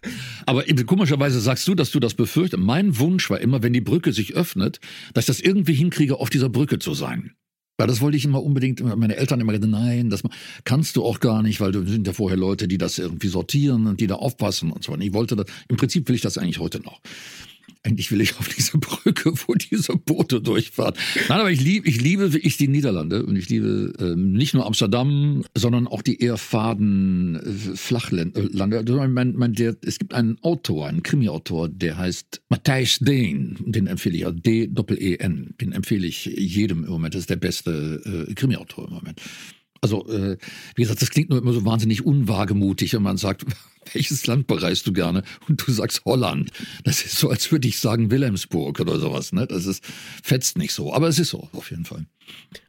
aber 0.46 0.64
komischerweise 0.86 1.38
sagst 1.38 1.68
du, 1.68 1.74
dass 1.74 1.90
du 1.90 2.00
das 2.00 2.14
befürchtest. 2.14 2.62
Mein 2.62 2.98
Wunsch 2.98 3.28
war 3.28 3.42
immer, 3.42 3.62
wenn 3.62 3.74
die 3.74 3.82
Brücke 3.82 4.14
sich 4.14 4.34
öffnet, 4.34 4.80
dass 5.12 5.24
ich 5.24 5.26
das 5.26 5.40
irgendwie 5.40 5.74
hinkriege, 5.74 6.18
auf 6.18 6.30
dieser 6.30 6.48
Brücke 6.48 6.78
zu 6.78 6.94
sein. 6.94 7.32
Weil 7.76 7.88
das 7.88 8.00
wollte 8.00 8.16
ich 8.16 8.24
immer 8.24 8.42
unbedingt, 8.42 8.82
meine 8.96 9.16
Eltern 9.16 9.38
immer 9.38 9.52
gesagt, 9.52 9.70
nein, 9.70 10.08
das 10.08 10.22
kannst 10.64 10.96
du 10.96 11.04
auch 11.04 11.20
gar 11.20 11.42
nicht, 11.42 11.60
weil 11.60 11.72
du 11.72 11.86
sind 11.86 12.06
ja 12.06 12.14
vorher 12.14 12.38
Leute, 12.38 12.68
die 12.68 12.78
das 12.78 12.98
irgendwie 12.98 13.28
sortieren 13.28 13.86
und 13.86 14.00
die 14.00 14.06
da 14.06 14.14
aufpassen 14.14 14.72
und 14.72 14.82
so. 14.82 14.92
Und 14.92 15.02
ich 15.02 15.12
wollte 15.12 15.36
das, 15.36 15.44
im 15.68 15.76
Prinzip 15.76 16.08
will 16.08 16.14
ich 16.14 16.22
das 16.22 16.38
eigentlich 16.38 16.58
heute 16.58 16.80
noch 16.80 17.02
eigentlich 17.88 18.12
will 18.12 18.20
ich 18.20 18.38
auf 18.38 18.48
diese 18.48 18.76
Brücke, 18.78 19.32
wo 19.46 19.54
diese 19.54 19.96
Boote 19.96 20.40
durchfahren. 20.40 20.94
Nein, 21.28 21.40
aber 21.40 21.50
ich 21.50 21.60
liebe, 21.60 21.88
ich 21.88 22.00
liebe 22.00 22.30
ich 22.38 22.56
die 22.58 22.68
Niederlande 22.68 23.24
und 23.24 23.36
ich 23.36 23.48
liebe 23.48 23.94
ähm, 23.98 24.32
nicht 24.32 24.52
nur 24.54 24.66
Amsterdam, 24.66 25.44
sondern 25.56 25.86
auch 25.86 26.02
die 26.02 26.20
eher 26.20 26.36
faden 26.36 27.36
äh, 27.36 27.76
Flachlande. 27.76 28.50
Also 28.76 28.96
mein, 29.08 29.34
mein, 29.34 29.54
es 29.82 29.98
gibt 29.98 30.12
einen 30.12 30.38
Autor, 30.42 30.86
einen 30.86 31.02
Krimi-Autor, 31.02 31.68
der 31.68 31.96
heißt 31.96 32.42
Matthijs 32.50 32.98
Deen. 32.98 33.56
Den 33.64 33.86
empfehle 33.86 34.16
ich, 34.16 34.26
also 34.26 34.38
D-E-N. 34.38 35.54
Den 35.60 35.72
empfehle 35.72 36.06
ich 36.06 36.26
jedem 36.26 36.84
im 36.84 36.90
Moment. 36.90 37.14
Das 37.14 37.20
ist 37.20 37.30
der 37.30 37.36
beste 37.36 38.26
äh, 38.28 38.34
Krimi-Autor 38.34 38.88
im 38.88 38.94
Moment. 38.94 39.20
Also, 39.80 40.06
äh, 40.08 40.36
wie 40.74 40.82
gesagt, 40.82 41.02
das 41.02 41.10
klingt 41.10 41.30
nur 41.30 41.38
immer 41.38 41.52
so 41.52 41.64
wahnsinnig 41.64 42.04
unwagemutig, 42.04 42.94
wenn 42.94 43.02
man 43.02 43.16
sagt, 43.16 43.44
welches 43.92 44.26
Land 44.26 44.46
bereist 44.46 44.86
du 44.86 44.92
gerne? 44.92 45.22
Und 45.48 45.66
du 45.66 45.72
sagst 45.72 46.04
Holland. 46.04 46.50
Das 46.84 47.04
ist 47.04 47.18
so, 47.18 47.30
als 47.30 47.50
würde 47.50 47.68
ich 47.68 47.78
sagen 47.78 48.10
Wilhelmsburg 48.10 48.80
oder 48.80 48.98
sowas. 48.98 49.32
Ne? 49.32 49.46
Das 49.46 49.66
ist, 49.66 49.84
fetzt 50.22 50.58
nicht 50.58 50.72
so. 50.72 50.92
Aber 50.92 51.08
es 51.08 51.18
ist 51.18 51.30
so, 51.30 51.48
auf 51.52 51.70
jeden 51.70 51.84
Fall. 51.84 52.06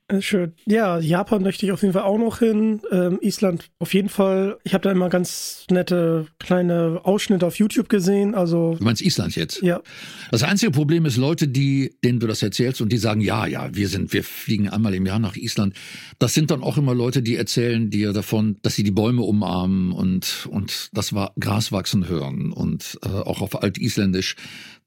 Äh, 0.09 0.21
schön. 0.21 0.53
Ja, 0.65 0.99
Japan 0.99 1.43
möchte 1.43 1.65
ich 1.65 1.71
auf 1.71 1.83
jeden 1.83 1.93
Fall 1.93 2.03
auch 2.03 2.17
noch 2.17 2.39
hin. 2.39 2.81
Ähm, 2.91 3.19
Island 3.21 3.69
auf 3.77 3.93
jeden 3.93 4.09
Fall. 4.09 4.57
Ich 4.63 4.73
habe 4.73 4.81
da 4.81 4.91
immer 4.91 5.07
ganz 5.07 5.65
nette 5.69 6.25
kleine 6.39 7.01
Ausschnitte 7.03 7.45
auf 7.45 7.55
YouTube 7.55 7.89
gesehen. 7.89 8.33
Also 8.33 8.75
du 8.77 8.83
meinst 8.83 9.03
Island 9.03 9.35
jetzt? 9.35 9.61
Ja. 9.61 9.81
Das 10.31 10.41
einzige 10.41 10.71
Problem 10.71 11.05
ist 11.05 11.17
Leute, 11.17 11.47
die, 11.47 11.95
denen 12.03 12.19
du 12.19 12.25
das 12.25 12.41
erzählst 12.41 12.81
und 12.81 12.91
die 12.91 12.97
sagen, 12.97 13.21
ja, 13.21 13.45
ja, 13.45 13.69
wir 13.71 13.87
sind, 13.87 14.11
wir 14.11 14.23
fliegen 14.23 14.67
einmal 14.67 14.95
im 14.95 15.05
Jahr 15.05 15.19
nach 15.19 15.35
Island. 15.35 15.75
Das 16.17 16.33
sind 16.33 16.49
dann 16.49 16.63
auch 16.63 16.77
immer 16.77 16.95
Leute, 16.95 17.21
die 17.21 17.35
erzählen 17.35 17.91
dir 17.91 18.11
davon, 18.11 18.57
dass 18.63 18.75
sie 18.75 18.83
die 18.83 18.91
Bäume 18.91 19.21
umarmen 19.21 19.91
und 19.91 20.47
und 20.49 20.89
das 20.93 21.13
war 21.13 21.33
Gras 21.39 21.71
wachsen 21.71 22.09
hören 22.09 22.51
und 22.51 22.97
äh, 23.03 23.09
auch 23.09 23.41
auf 23.41 23.61
Altisländisch 23.61 24.35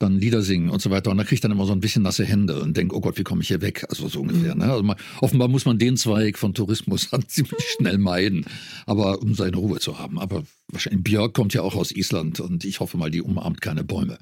dann 0.02 0.18
Lieder 0.18 0.42
singen 0.42 0.68
und 0.68 0.82
so 0.82 0.90
weiter. 0.90 1.10
Und 1.10 1.18
da 1.18 1.24
kriegt 1.24 1.44
dann 1.44 1.52
immer 1.52 1.64
so 1.64 1.72
ein 1.72 1.80
bisschen 1.80 2.02
nasse 2.02 2.24
Hände 2.24 2.60
und 2.60 2.76
denkt, 2.76 2.92
oh 2.92 3.00
Gott, 3.00 3.18
wie 3.18 3.22
komme 3.22 3.42
ich 3.42 3.48
hier 3.48 3.62
weg? 3.62 3.86
Also 3.88 4.08
so 4.08 4.20
ungefähr. 4.20 4.54
Mhm. 4.54 4.60
Ne? 4.60 4.70
Also 4.70 4.82
man, 4.82 4.96
offenbar 5.20 5.48
muss 5.48 5.64
man 5.64 5.78
den 5.78 5.96
Zweig 5.96 6.38
von 6.38 6.54
Tourismus 6.54 7.08
dann 7.10 7.28
ziemlich 7.28 7.64
schnell 7.76 7.98
meiden, 7.98 8.44
aber 8.86 9.22
um 9.22 9.34
seine 9.34 9.56
Ruhe 9.56 9.78
zu 9.78 9.98
haben. 9.98 10.18
Aber 10.18 10.42
wahrscheinlich 10.68 11.04
Björk 11.04 11.34
kommt 11.34 11.54
ja 11.54 11.62
auch 11.62 11.76
aus 11.76 11.92
Island 11.92 12.40
und 12.40 12.64
ich 12.64 12.80
hoffe 12.80 12.96
mal, 12.96 13.10
die 13.10 13.22
umarmt 13.22 13.60
keine 13.60 13.84
Bäume. 13.84 14.18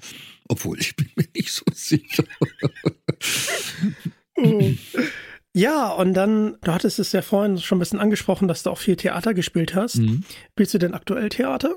Obwohl, 0.49 0.79
ich 0.79 0.97
bin 0.97 1.09
mir 1.17 1.27
nicht 1.35 1.53
so 1.53 1.65
sicher. 1.73 2.25
oh. 4.37 4.73
Ja, 5.53 5.89
und 5.89 6.15
dann, 6.15 6.57
du 6.63 6.73
hattest 6.73 7.01
es 7.01 7.11
ja 7.13 7.23
vorhin 7.23 7.59
schon 7.59 7.79
ein 7.79 7.81
bisschen 7.81 7.99
angesprochen, 7.99 8.47
dass 8.47 8.63
du 8.63 8.71
auch 8.71 8.79
viel 8.79 8.97
Theater 8.97 9.35
gespielt 9.35 9.75
hast. 9.75 9.97
Mhm. 9.97 10.23
Spielst 10.53 10.75
du 10.75 10.79
denn 10.79 10.95
aktuell 10.95 11.29
Theater? 11.29 11.77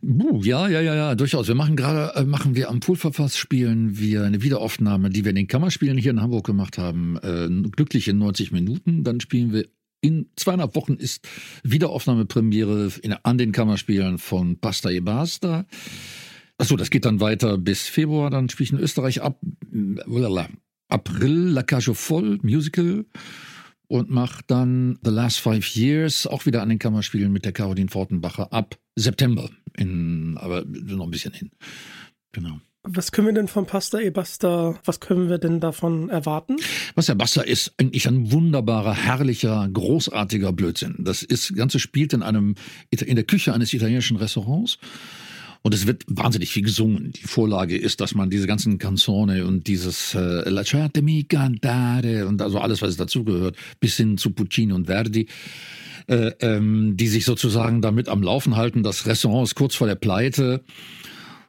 Ja, 0.00 0.68
ja, 0.68 0.80
ja, 0.80 0.94
ja, 0.94 1.14
durchaus. 1.14 1.48
Wir 1.48 1.54
machen 1.54 1.76
gerade, 1.76 2.14
äh, 2.14 2.24
machen 2.24 2.54
wir 2.54 2.70
am 2.70 2.80
Pulverfass 2.80 3.36
spielen 3.36 3.98
wir 3.98 4.24
eine 4.24 4.42
Wiederaufnahme, 4.42 5.10
die 5.10 5.24
wir 5.24 5.30
in 5.30 5.36
den 5.36 5.48
Kammerspielen 5.48 5.98
hier 5.98 6.12
in 6.12 6.20
Hamburg 6.20 6.46
gemacht 6.46 6.78
haben, 6.78 7.16
äh, 7.22 7.48
glücklich 7.70 8.08
in 8.08 8.18
90 8.18 8.52
Minuten. 8.52 9.02
Dann 9.02 9.20
spielen 9.20 9.52
wir 9.52 9.66
in 10.00 10.30
zweieinhalb 10.36 10.76
Wochen 10.76 10.94
ist 10.94 11.26
Wiederaufnahmepremiere 11.64 12.92
in, 13.02 13.12
an 13.12 13.38
den 13.38 13.52
Kammerspielen 13.52 14.18
von 14.18 14.58
Basta 14.58 14.90
e 14.90 15.00
Basta. 15.00 15.66
Achso, 16.56 16.76
das 16.76 16.90
geht 16.90 17.04
dann 17.04 17.20
weiter 17.20 17.58
bis 17.58 17.88
Februar, 17.88 18.30
dann 18.30 18.48
spiele 18.48 18.64
ich 18.64 18.72
in 18.72 18.78
Österreich 18.78 19.22
ab, 19.22 19.40
äh, 19.72 20.48
April 20.88 21.32
La 21.32 21.62
Cage 21.62 21.90
voll, 21.94 22.38
Musical 22.42 23.04
und 23.88 24.10
mache 24.10 24.42
dann 24.46 24.98
The 25.02 25.10
Last 25.10 25.40
Five 25.40 25.66
Years 25.74 26.26
auch 26.26 26.46
wieder 26.46 26.62
an 26.62 26.68
den 26.68 26.78
Kammerspielen 26.78 27.32
mit 27.32 27.44
der 27.44 27.52
Caroline 27.52 27.88
Fortenbacher 27.88 28.52
ab 28.52 28.78
September 28.96 29.50
in, 29.78 30.36
aber 30.38 30.64
noch 30.64 31.04
ein 31.04 31.10
bisschen 31.10 31.32
hin. 31.32 31.50
Genau. 32.32 32.60
Was 32.84 33.12
können 33.12 33.26
wir 33.26 33.34
denn 33.34 33.48
von 33.48 33.66
Pasta 33.66 33.98
e 33.98 34.10
Basta, 34.10 34.78
was 34.84 35.00
können 35.00 35.28
wir 35.28 35.38
denn 35.38 35.60
davon 35.60 36.08
erwarten? 36.08 36.56
Pasta 36.94 37.12
e 37.12 37.16
Basta 37.16 37.42
ist 37.42 37.74
eigentlich 37.76 38.06
ein 38.08 38.32
wunderbarer, 38.32 38.94
herrlicher, 38.94 39.68
großartiger 39.70 40.52
Blödsinn. 40.52 40.94
Das 40.98 41.22
ist, 41.22 41.54
Ganze 41.54 41.80
spielt 41.80 42.12
in 42.12 42.22
einem, 42.22 42.54
in 42.90 43.16
der 43.16 43.24
Küche 43.24 43.52
eines 43.52 43.72
italienischen 43.74 44.16
Restaurants. 44.16 44.78
Und 45.62 45.74
es 45.74 45.86
wird 45.86 46.04
wahnsinnig 46.06 46.50
viel 46.50 46.62
gesungen. 46.62 47.12
Die 47.12 47.26
Vorlage 47.26 47.76
ist, 47.76 48.00
dass 48.00 48.14
man 48.14 48.30
diese 48.30 48.46
ganzen 48.46 48.78
Canzone 48.78 49.44
und 49.44 49.66
dieses 49.66 50.14
äh, 50.14 50.48
Lasciatemi 50.48 51.24
cantare 51.24 52.26
und 52.26 52.40
also 52.40 52.60
alles, 52.60 52.80
was 52.80 52.96
dazugehört, 52.96 53.56
bis 53.80 53.96
hin 53.96 54.16
zu 54.18 54.30
Puccini 54.30 54.72
und 54.72 54.86
Verdi, 54.86 55.26
äh, 56.08 56.32
ähm, 56.40 56.96
die 56.96 57.08
sich 57.08 57.24
sozusagen 57.24 57.82
damit 57.82 58.08
am 58.08 58.22
Laufen 58.22 58.56
halten. 58.56 58.82
Das 58.82 59.06
Restaurant 59.06 59.46
ist 59.46 59.54
kurz 59.54 59.74
vor 59.74 59.86
der 59.86 59.94
Pleite. 59.94 60.64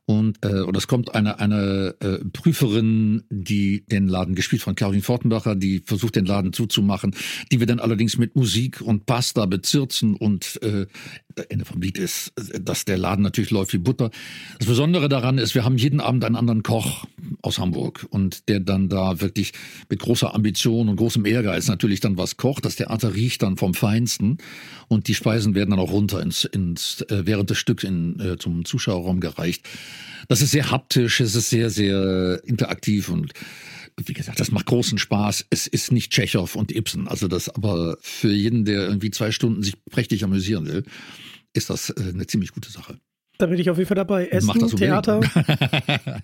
Und, 0.06 0.44
äh, 0.44 0.62
und 0.62 0.76
es 0.76 0.88
kommt 0.88 1.14
eine, 1.14 1.40
eine 1.40 1.94
äh, 2.00 2.26
Prüferin, 2.34 3.26
die 3.30 3.86
den 3.86 4.08
Laden 4.08 4.34
gespielt 4.34 4.64
von 4.64 4.74
Caroline 4.74 5.04
Fortenbacher, 5.04 5.56
die 5.56 5.84
versucht, 5.86 6.16
den 6.16 6.26
Laden 6.26 6.52
zuzumachen, 6.52 7.16
die 7.52 7.60
wir 7.60 7.68
dann 7.68 7.80
allerdings 7.80 8.18
mit 8.18 8.36
Musik 8.36 8.82
und 8.82 9.06
Pasta 9.06 9.46
bezirzen 9.46 10.16
und 10.16 10.60
äh, 10.64 10.88
Ende 11.50 11.66
vom 11.66 11.82
Lied 11.82 11.98
ist, 11.98 12.34
dass 12.62 12.86
der 12.86 12.98
Laden 12.98 13.24
natürlich 13.24 13.52
läuft 13.52 13.74
wie 13.74 13.78
Butter. 13.78 14.12
Das 14.58 14.68
Besondere 14.68 15.10
daran 15.10 15.38
ist, 15.38 15.56
wir 15.56 15.66
haben 15.66 15.78
jeden 15.78 16.00
Abend 16.00 16.24
einen 16.26 16.36
anderen 16.36 16.64
Koch 16.64 17.06
aus 17.42 17.60
Hamburg 17.60 18.06
und 18.10 18.48
der 18.50 18.60
dann 18.60 18.90
da 18.90 19.22
wirklich 19.22 19.54
mit 19.90 20.00
großer 20.00 20.34
Ambition 20.34 20.90
und 20.90 20.96
großem 20.96 21.26
Ehrgeiz 21.26 21.68
natürlich 21.68 22.00
dann 22.00 22.18
was 22.18 22.38
kocht. 22.38 22.66
Das 22.66 22.76
Theater 22.76 23.14
riecht 23.14 23.44
dann 23.44 23.58
vom 23.58 23.74
Feinsten 23.74 24.38
und 24.88 25.08
die 25.08 25.16
Speisen 25.16 25.56
werden 25.56 25.72
dann 25.72 25.80
auch 25.80 25.92
runter 25.92 26.22
ins, 26.22 26.46
ins 26.46 27.02
äh, 27.10 27.26
während 27.26 27.50
des 27.50 27.58
Stücks 27.58 27.84
in, 27.84 28.20
äh, 28.20 28.38
zum 28.38 28.66
Zuschauerraum 28.66 29.20
gereicht. 29.20 29.68
Das 30.28 30.42
ist 30.42 30.52
sehr 30.52 30.72
haptisch, 30.72 31.22
es 31.22 31.36
ist 31.36 31.50
sehr, 31.50 31.70
sehr 31.70 32.42
interaktiv 32.46 33.10
und 33.10 33.34
wie 34.08 34.14
gesagt, 34.14 34.40
das 34.40 34.52
macht 34.52 34.68
großen 34.68 34.98
Spaß. 34.98 35.46
Es 35.50 35.68
ist 35.68 35.92
nicht 35.92 36.12
Tschechow 36.12 36.56
und 36.56 36.72
Ibsen. 36.72 37.08
Also 37.08 37.28
das 37.28 37.50
aber 37.50 37.98
für 38.02 38.32
jeden, 38.32 38.66
der 38.66 38.84
irgendwie 38.84 39.12
zwei 39.12 39.32
Stunden 39.32 39.64
sich 39.64 39.74
prächtig 39.86 40.24
amüsieren 40.24 40.68
will, 40.68 40.84
ist 41.54 41.70
das 41.70 41.90
äh, 41.90 42.10
eine 42.14 42.28
ziemlich 42.28 42.52
gute 42.52 42.72
Sache. 42.72 43.00
Da 43.40 43.46
bin 43.46 43.58
ich 43.58 43.70
auf 43.70 43.78
jeden 43.78 43.88
Fall 43.88 43.96
dabei. 43.96 44.28
Essen, 44.28 44.76
Theater. 44.76 45.22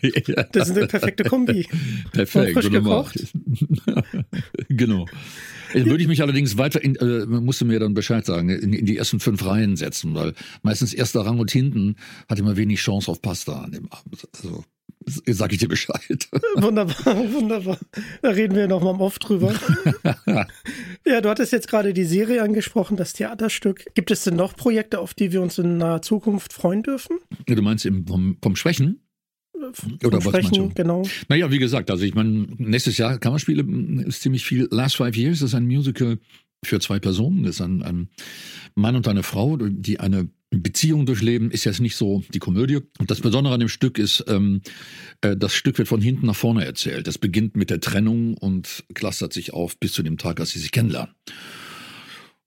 ja. 0.01 0.43
Das 0.51 0.69
ist 0.69 0.77
eine 0.77 0.87
perfekte 0.87 1.23
Kombi. 1.23 1.65
Perfekt, 2.11 2.59
genau. 2.69 3.07
genau. 4.67 5.05
Jetzt 5.73 5.85
würde 5.85 6.01
ich 6.01 6.09
mich 6.09 6.21
allerdings 6.21 6.57
weiter, 6.57 6.83
in, 6.83 6.97
äh, 6.97 7.25
musste 7.25 7.63
mir 7.63 7.79
dann 7.79 7.93
Bescheid 7.93 8.25
sagen, 8.25 8.49
in, 8.49 8.73
in, 8.73 8.85
die 8.85 8.97
ersten 8.97 9.21
fünf 9.21 9.45
Reihen 9.45 9.77
setzen, 9.77 10.13
weil 10.13 10.33
meistens 10.61 10.93
erster 10.93 11.21
Rang 11.21 11.39
und 11.39 11.51
hinten 11.51 11.95
hat 12.27 12.37
immer 12.37 12.57
wenig 12.57 12.79
Chance 12.81 13.09
auf 13.09 13.21
Pasta 13.21 13.61
an 13.61 13.71
dem 13.71 13.89
Abend. 13.91 14.27
Also 14.35 14.65
sag 15.05 15.53
ich 15.53 15.59
dir 15.59 15.67
Bescheid. 15.67 16.27
Wunderbar, 16.55 17.33
wunderbar. 17.33 17.77
Da 18.21 18.29
reden 18.29 18.55
wir 18.55 18.67
nochmal 18.67 18.95
oft 18.99 19.27
drüber. 19.27 19.53
ja, 21.05 21.21
du 21.21 21.29
hattest 21.29 21.51
jetzt 21.51 21.67
gerade 21.67 21.93
die 21.93 22.05
Serie 22.05 22.41
angesprochen, 22.41 22.97
das 22.97 23.13
Theaterstück. 23.13 23.85
Gibt 23.93 24.11
es 24.11 24.23
denn 24.23 24.35
noch 24.35 24.55
Projekte, 24.55 24.99
auf 24.99 25.13
die 25.13 25.31
wir 25.31 25.41
uns 25.41 25.57
in 25.57 25.77
naher 25.77 26.01
Zukunft 26.01 26.53
freuen 26.53 26.83
dürfen? 26.83 27.19
Ja, 27.47 27.55
du 27.55 27.61
meinst 27.61 27.85
im, 27.85 28.05
vom, 28.07 28.37
vom 28.41 28.55
Schwächen? 28.55 29.01
Oder 30.03 30.23
was 30.25 30.33
meinst 30.33 30.55
du? 30.55 30.69
genau. 30.73 31.03
Naja, 31.29 31.51
wie 31.51 31.59
gesagt, 31.59 31.89
also 31.89 32.03
ich 32.03 32.13
meine, 32.13 32.47
nächstes 32.57 32.97
Jahr 32.97 33.17
Kammerspiele 33.17 33.63
ist 34.05 34.21
ziemlich 34.21 34.45
viel. 34.45 34.67
Last 34.71 34.97
Five 34.97 35.15
Years 35.15 35.41
ist 35.41 35.55
ein 35.55 35.65
Musical 35.65 36.19
für 36.63 36.79
zwei 36.79 36.99
Personen. 36.99 37.43
Das 37.43 37.55
ist 37.55 37.61
ein, 37.61 37.81
ein 37.81 38.09
Mann 38.75 38.95
und 38.95 39.07
eine 39.07 39.23
Frau, 39.23 39.57
die 39.57 39.99
eine 39.99 40.29
Beziehung 40.51 41.05
durchleben 41.05 41.51
ist 41.51 41.65
jetzt 41.65 41.81
nicht 41.81 41.95
so 41.95 42.23
die 42.33 42.39
Komödie. 42.39 42.79
Und 42.99 43.11
das 43.11 43.21
Besondere 43.21 43.53
an 43.53 43.59
dem 43.59 43.69
Stück 43.69 43.97
ist, 43.97 44.23
ähm, 44.27 44.61
äh, 45.21 45.35
das 45.35 45.53
Stück 45.53 45.77
wird 45.77 45.87
von 45.87 46.01
hinten 46.01 46.27
nach 46.27 46.35
vorne 46.35 46.65
erzählt. 46.65 47.07
Das 47.07 47.17
beginnt 47.17 47.55
mit 47.55 47.69
der 47.69 47.79
Trennung 47.79 48.35
und 48.35 48.85
clustert 48.93 49.33
sich 49.33 49.53
auf 49.53 49.77
bis 49.79 49.93
zu 49.93 50.03
dem 50.03 50.17
Tag, 50.17 50.39
als 50.39 50.51
sie 50.51 50.59
sich 50.59 50.71
kennenlernen. 50.71 51.13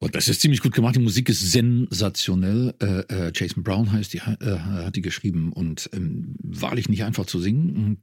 Und 0.01 0.15
das 0.15 0.29
ist 0.29 0.41
ziemlich 0.41 0.63
gut 0.63 0.75
gemacht. 0.75 0.95
Die 0.95 1.01
Musik 1.01 1.29
ist 1.29 1.51
sensationell. 1.51 2.75
Äh, 2.81 3.01
äh, 3.13 3.33
Jason 3.35 3.65
Brown 3.65 3.91
heißt 3.91 4.13
die, 4.13 4.19
äh, 4.19 4.59
hat 4.59 4.95
die 4.95 5.03
geschrieben 5.03 5.53
und 5.53 5.91
ähm, 5.93 6.37
wahrlich 6.43 6.89
nicht 6.89 7.03
einfach 7.03 7.27
zu 7.27 7.41
singen. 7.41 7.77
Und 7.77 7.99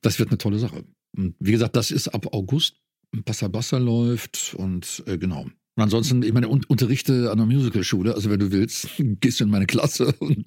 das 0.00 0.18
wird 0.18 0.30
eine 0.30 0.38
tolle 0.38 0.58
Sache. 0.58 0.84
Und 1.14 1.36
wie 1.38 1.52
gesagt, 1.52 1.76
das 1.76 1.90
ist 1.90 2.08
ab 2.08 2.32
August. 2.32 2.76
Bassa 3.12 3.48
Bassa 3.48 3.78
läuft 3.78 4.54
und 4.56 5.04
äh, 5.06 5.18
genau. 5.18 5.46
Und 5.76 5.82
ansonsten, 5.82 6.22
ich 6.22 6.32
meine, 6.32 6.48
un 6.48 6.62
unterrichte 6.68 7.30
an 7.30 7.38
der 7.38 7.46
Musicalschule, 7.46 8.14
also 8.14 8.30
wenn 8.30 8.38
du 8.38 8.52
willst, 8.52 8.88
gehst 8.98 9.40
du 9.40 9.44
in 9.44 9.50
meine 9.50 9.66
Klasse 9.66 10.14
und, 10.18 10.44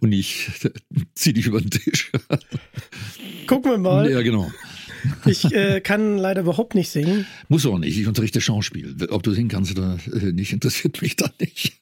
und 0.00 0.12
ich 0.12 0.50
zieh 1.14 1.32
dich 1.32 1.46
über 1.46 1.60
den 1.60 1.70
Tisch. 1.70 2.12
Gucken 3.46 3.72
wir 3.72 3.78
mal. 3.78 4.10
Ja, 4.10 4.22
genau. 4.22 4.50
Ich 5.26 5.44
äh, 5.52 5.80
kann 5.80 6.16
leider 6.16 6.42
überhaupt 6.42 6.76
nicht 6.76 6.90
singen. 6.90 7.26
Muss 7.48 7.66
auch 7.66 7.78
nicht. 7.78 7.98
Ich 7.98 8.06
unterrichte 8.06 8.40
Schauspiel. 8.40 8.96
Ob 9.10 9.24
du 9.24 9.32
singen 9.32 9.48
kannst 9.48 9.72
oder 9.72 9.98
äh, 10.12 10.30
nicht, 10.30 10.52
interessiert 10.52 11.02
mich 11.02 11.16
da 11.16 11.28
nicht. 11.40 11.80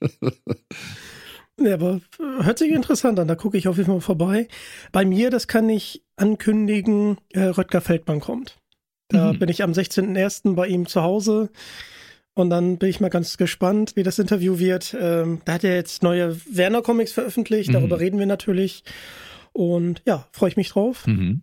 Ja, 1.59 1.75
aber 1.75 2.01
hört 2.19 2.59
sich 2.59 2.73
interessant 2.73 3.19
an. 3.19 3.29
Da 3.29 3.35
gucke 3.35 3.59
ich 3.59 3.69
auf 3.69 3.77
jeden 3.77 3.91
Fall 3.91 4.01
vorbei. 4.01 4.49
Bei 4.93 5.05
mir, 5.05 5.29
das 5.29 5.47
kann 5.47 5.69
ich 5.69 6.03
ankündigen, 6.17 7.19
äh, 7.33 7.43
Röttger 7.43 7.83
Feldmann 7.83 8.21
kommt. 8.21 8.60
Da 9.11 9.33
mhm. 9.33 9.38
bin 9.38 9.49
ich 9.49 9.62
am 9.62 9.73
16.01. 9.73 10.55
bei 10.55 10.66
ihm 10.66 10.87
zu 10.87 11.03
Hause. 11.03 11.51
Und 12.35 12.51
dann 12.51 12.79
bin 12.79 12.88
ich 12.88 13.01
mal 13.01 13.11
ganz 13.11 13.37
gespannt, 13.37 13.92
wie 13.96 14.03
das 14.03 14.18
Interview 14.18 14.59
wird. 14.59 14.96
Ähm, 14.99 15.40
da 15.44 15.55
hat 15.55 15.64
er 15.64 15.75
jetzt 15.75 16.03
neue 16.03 16.37
Werner-Comics 16.51 17.12
veröffentlicht, 17.12 17.75
darüber 17.75 17.96
mhm. 17.96 18.03
reden 18.03 18.18
wir 18.18 18.27
natürlich. 18.27 18.85
Und 19.53 20.03
ja, 20.07 20.27
freue 20.33 20.51
ich 20.51 20.57
mich 20.57 20.70
drauf. 20.70 21.07
Mhm. 21.07 21.42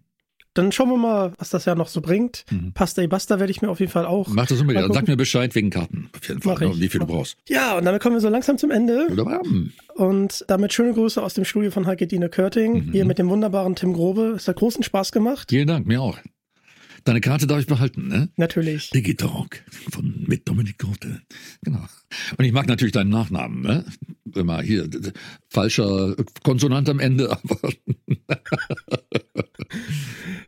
Dann 0.53 0.71
schauen 0.71 0.89
wir 0.89 0.97
mal, 0.97 1.33
was 1.37 1.51
das 1.51 1.65
Jahr 1.65 1.75
noch 1.75 1.87
so 1.87 2.01
bringt. 2.01 2.45
Mhm. 2.49 2.73
Pasta 2.73 3.03
e 3.03 3.07
Basta 3.07 3.39
werde 3.39 3.51
ich 3.51 3.61
mir 3.61 3.69
auf 3.69 3.79
jeden 3.79 3.91
Fall 3.91 4.07
auch. 4.07 4.27
Mach 4.29 4.47
das 4.47 4.59
unbedingt. 4.59 4.91
Sag 4.91 5.07
mir 5.07 5.15
Bescheid 5.15 5.53
wegen 5.53 5.69
Karten. 5.69 6.09
Auf 6.17 6.27
jeden 6.27 6.41
Fall. 6.41 6.53
Mach 6.53 6.61
ne, 6.61 6.71
ich. 6.71 6.79
Wie 6.79 6.87
viel 6.87 6.99
du 6.99 7.05
brauchst. 7.05 7.37
Ja, 7.47 7.77
und 7.77 7.85
damit 7.85 8.01
kommen 8.01 8.15
wir 8.15 8.21
so 8.21 8.29
langsam 8.29 8.57
zum 8.57 8.71
Ende. 8.71 9.07
Und 9.93 10.45
damit 10.47 10.73
schöne 10.73 10.93
Grüße 10.93 11.21
aus 11.21 11.35
dem 11.35 11.45
Studio 11.45 11.69
von 11.69 11.85
Heike 11.85 12.07
Dine 12.07 12.29
Körting. 12.29 12.87
Mhm. 12.87 12.91
Hier 12.91 13.05
mit 13.05 13.19
dem 13.19 13.29
wunderbaren 13.29 13.75
Tim 13.75 13.93
Grobe. 13.93 14.33
Es 14.35 14.47
hat 14.47 14.55
großen 14.55 14.81
Spaß 14.81 15.11
gemacht. 15.11 15.47
Vielen 15.49 15.67
Dank, 15.67 15.85
mir 15.85 16.01
auch. 16.01 16.17
Deine 17.07 17.21
Karte 17.21 17.47
darf 17.47 17.61
ich 17.61 17.67
behalten, 17.67 18.09
ne? 18.09 18.27
Natürlich. 18.35 18.89
Digitalk 18.89 19.63
von 19.89 20.25
mit 20.27 20.45
Dominik 20.45 20.77
Grote. 20.77 21.21
Genau. 21.63 21.85
Und 22.37 22.43
ich 22.43 22.51
mag 22.51 22.67
natürlich 22.67 22.91
deinen 22.91 23.11
Nachnamen, 23.11 23.61
ne? 23.61 23.85
Immer 24.35 24.61
hier 24.61 24.89
falscher 25.47 26.17
Konsonant 26.43 26.89
am 26.89 26.99
Ende, 26.99 27.31
aber 27.31 27.69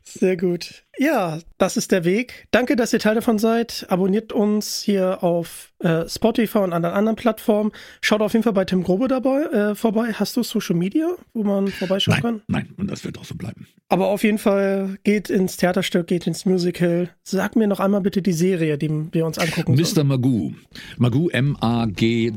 Sehr 0.04 0.36
gut. 0.36 0.84
Ja, 1.00 1.40
das 1.58 1.78
ist 1.78 1.94
der 1.94 2.04
Weg. 2.04 2.48
Danke, 2.52 2.76
dass 2.76 2.92
ihr 2.92 3.00
Teil 3.00 3.16
davon 3.16 3.40
seid. 3.40 3.86
Abonniert 3.88 4.34
uns 4.34 4.82
hier 4.82 5.24
auf 5.24 5.72
äh, 5.80 6.10
Spotify 6.10 6.58
und 6.58 6.74
an 6.74 6.84
anderen 6.84 7.16
Plattformen. 7.16 7.72
Schaut 8.02 8.22
auf 8.22 8.34
jeden 8.34 8.44
Fall 8.44 8.52
bei 8.52 8.66
Tim 8.66 8.84
Grobe 8.84 9.08
dabei 9.08 9.44
äh, 9.44 9.76
vorbei. 9.76 10.12
Hast 10.12 10.36
du 10.36 10.44
Social 10.44 10.76
Media, 10.76 11.08
wo 11.34 11.44
man 11.44 11.70
vorbeischauen 11.70 12.16
nein, 12.16 12.22
kann? 12.22 12.42
Nein, 12.48 12.70
und 12.76 12.92
das 12.92 13.06
wird 13.06 13.18
auch 13.18 13.24
so 13.24 13.36
bleiben. 13.36 13.66
Aber 13.88 14.10
auf 14.10 14.24
jeden 14.24 14.40
Fall 14.40 14.98
geht 15.04 15.30
ins 15.30 15.56
Theaterstück, 15.56 16.08
geht 16.08 16.28
ins 16.28 16.46
Musical. 16.46 17.10
Sag 17.24 17.56
mir 17.56 17.68
noch 17.68 17.80
einmal 17.80 18.02
bitte 18.02 18.22
die 18.22 18.34
Serie, 18.34 18.78
die 18.78 18.92
wir 19.14 19.26
uns 19.26 19.40
angucken. 19.40 19.76
Mr. 19.76 20.04
Magoo. 20.04 20.54
Magoo, 20.98 21.30
M-A-G-O. 21.30 22.34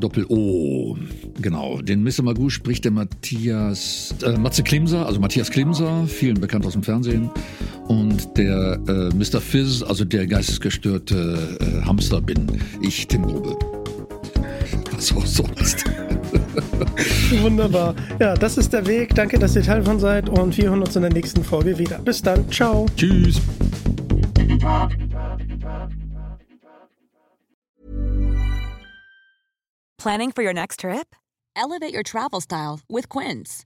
Genau. 1.41 1.81
Den 1.81 2.01
Mr. 2.01 2.23
Magoo 2.23 2.49
spricht 2.49 2.85
der 2.85 2.91
Matthias, 2.91 4.15
äh, 4.23 4.37
Matze 4.37 4.63
Klimser, 4.63 5.05
also 5.05 5.19
Matthias 5.19 5.51
Klimser, 5.51 6.07
vielen 6.07 6.39
bekannt 6.39 6.65
aus 6.65 6.73
dem 6.73 6.83
Fernsehen. 6.83 7.29
Und 7.87 8.37
der 8.37 8.79
äh, 8.87 9.09
Mr. 9.15 9.41
Fizz, 9.41 9.83
also 9.83 10.05
der 10.05 10.25
geistesgestörte 10.27 11.57
äh, 11.59 11.85
Hamster 11.85 12.21
bin 12.21 12.61
ich, 12.81 13.07
Tim 13.07 13.23
Grube. 13.23 13.57
Was 14.91 15.11
auch 15.15 15.25
sonst. 15.25 15.85
Wunderbar. 17.41 17.95
Ja, 18.19 18.35
das 18.35 18.57
ist 18.57 18.71
der 18.73 18.85
Weg. 18.85 19.13
Danke, 19.15 19.37
dass 19.37 19.55
ihr 19.55 19.63
Teil 19.63 19.79
davon 19.79 19.99
seid 19.99 20.29
und 20.29 20.57
wir 20.57 20.69
hören 20.69 20.81
uns 20.81 20.95
in 20.95 21.01
der 21.01 21.11
nächsten 21.11 21.43
Folge 21.43 21.77
wieder. 21.77 21.99
Bis 21.99 22.21
dann. 22.21 22.49
Ciao. 22.51 22.85
Tschüss. 22.95 23.41
Planning 29.97 30.31
for 30.31 30.43
your 30.43 30.53
next 30.53 30.81
trip? 30.81 31.15
Elevate 31.55 31.93
your 31.93 32.03
travel 32.03 32.41
style 32.41 32.79
with 32.89 33.07
Quince. 33.09 33.65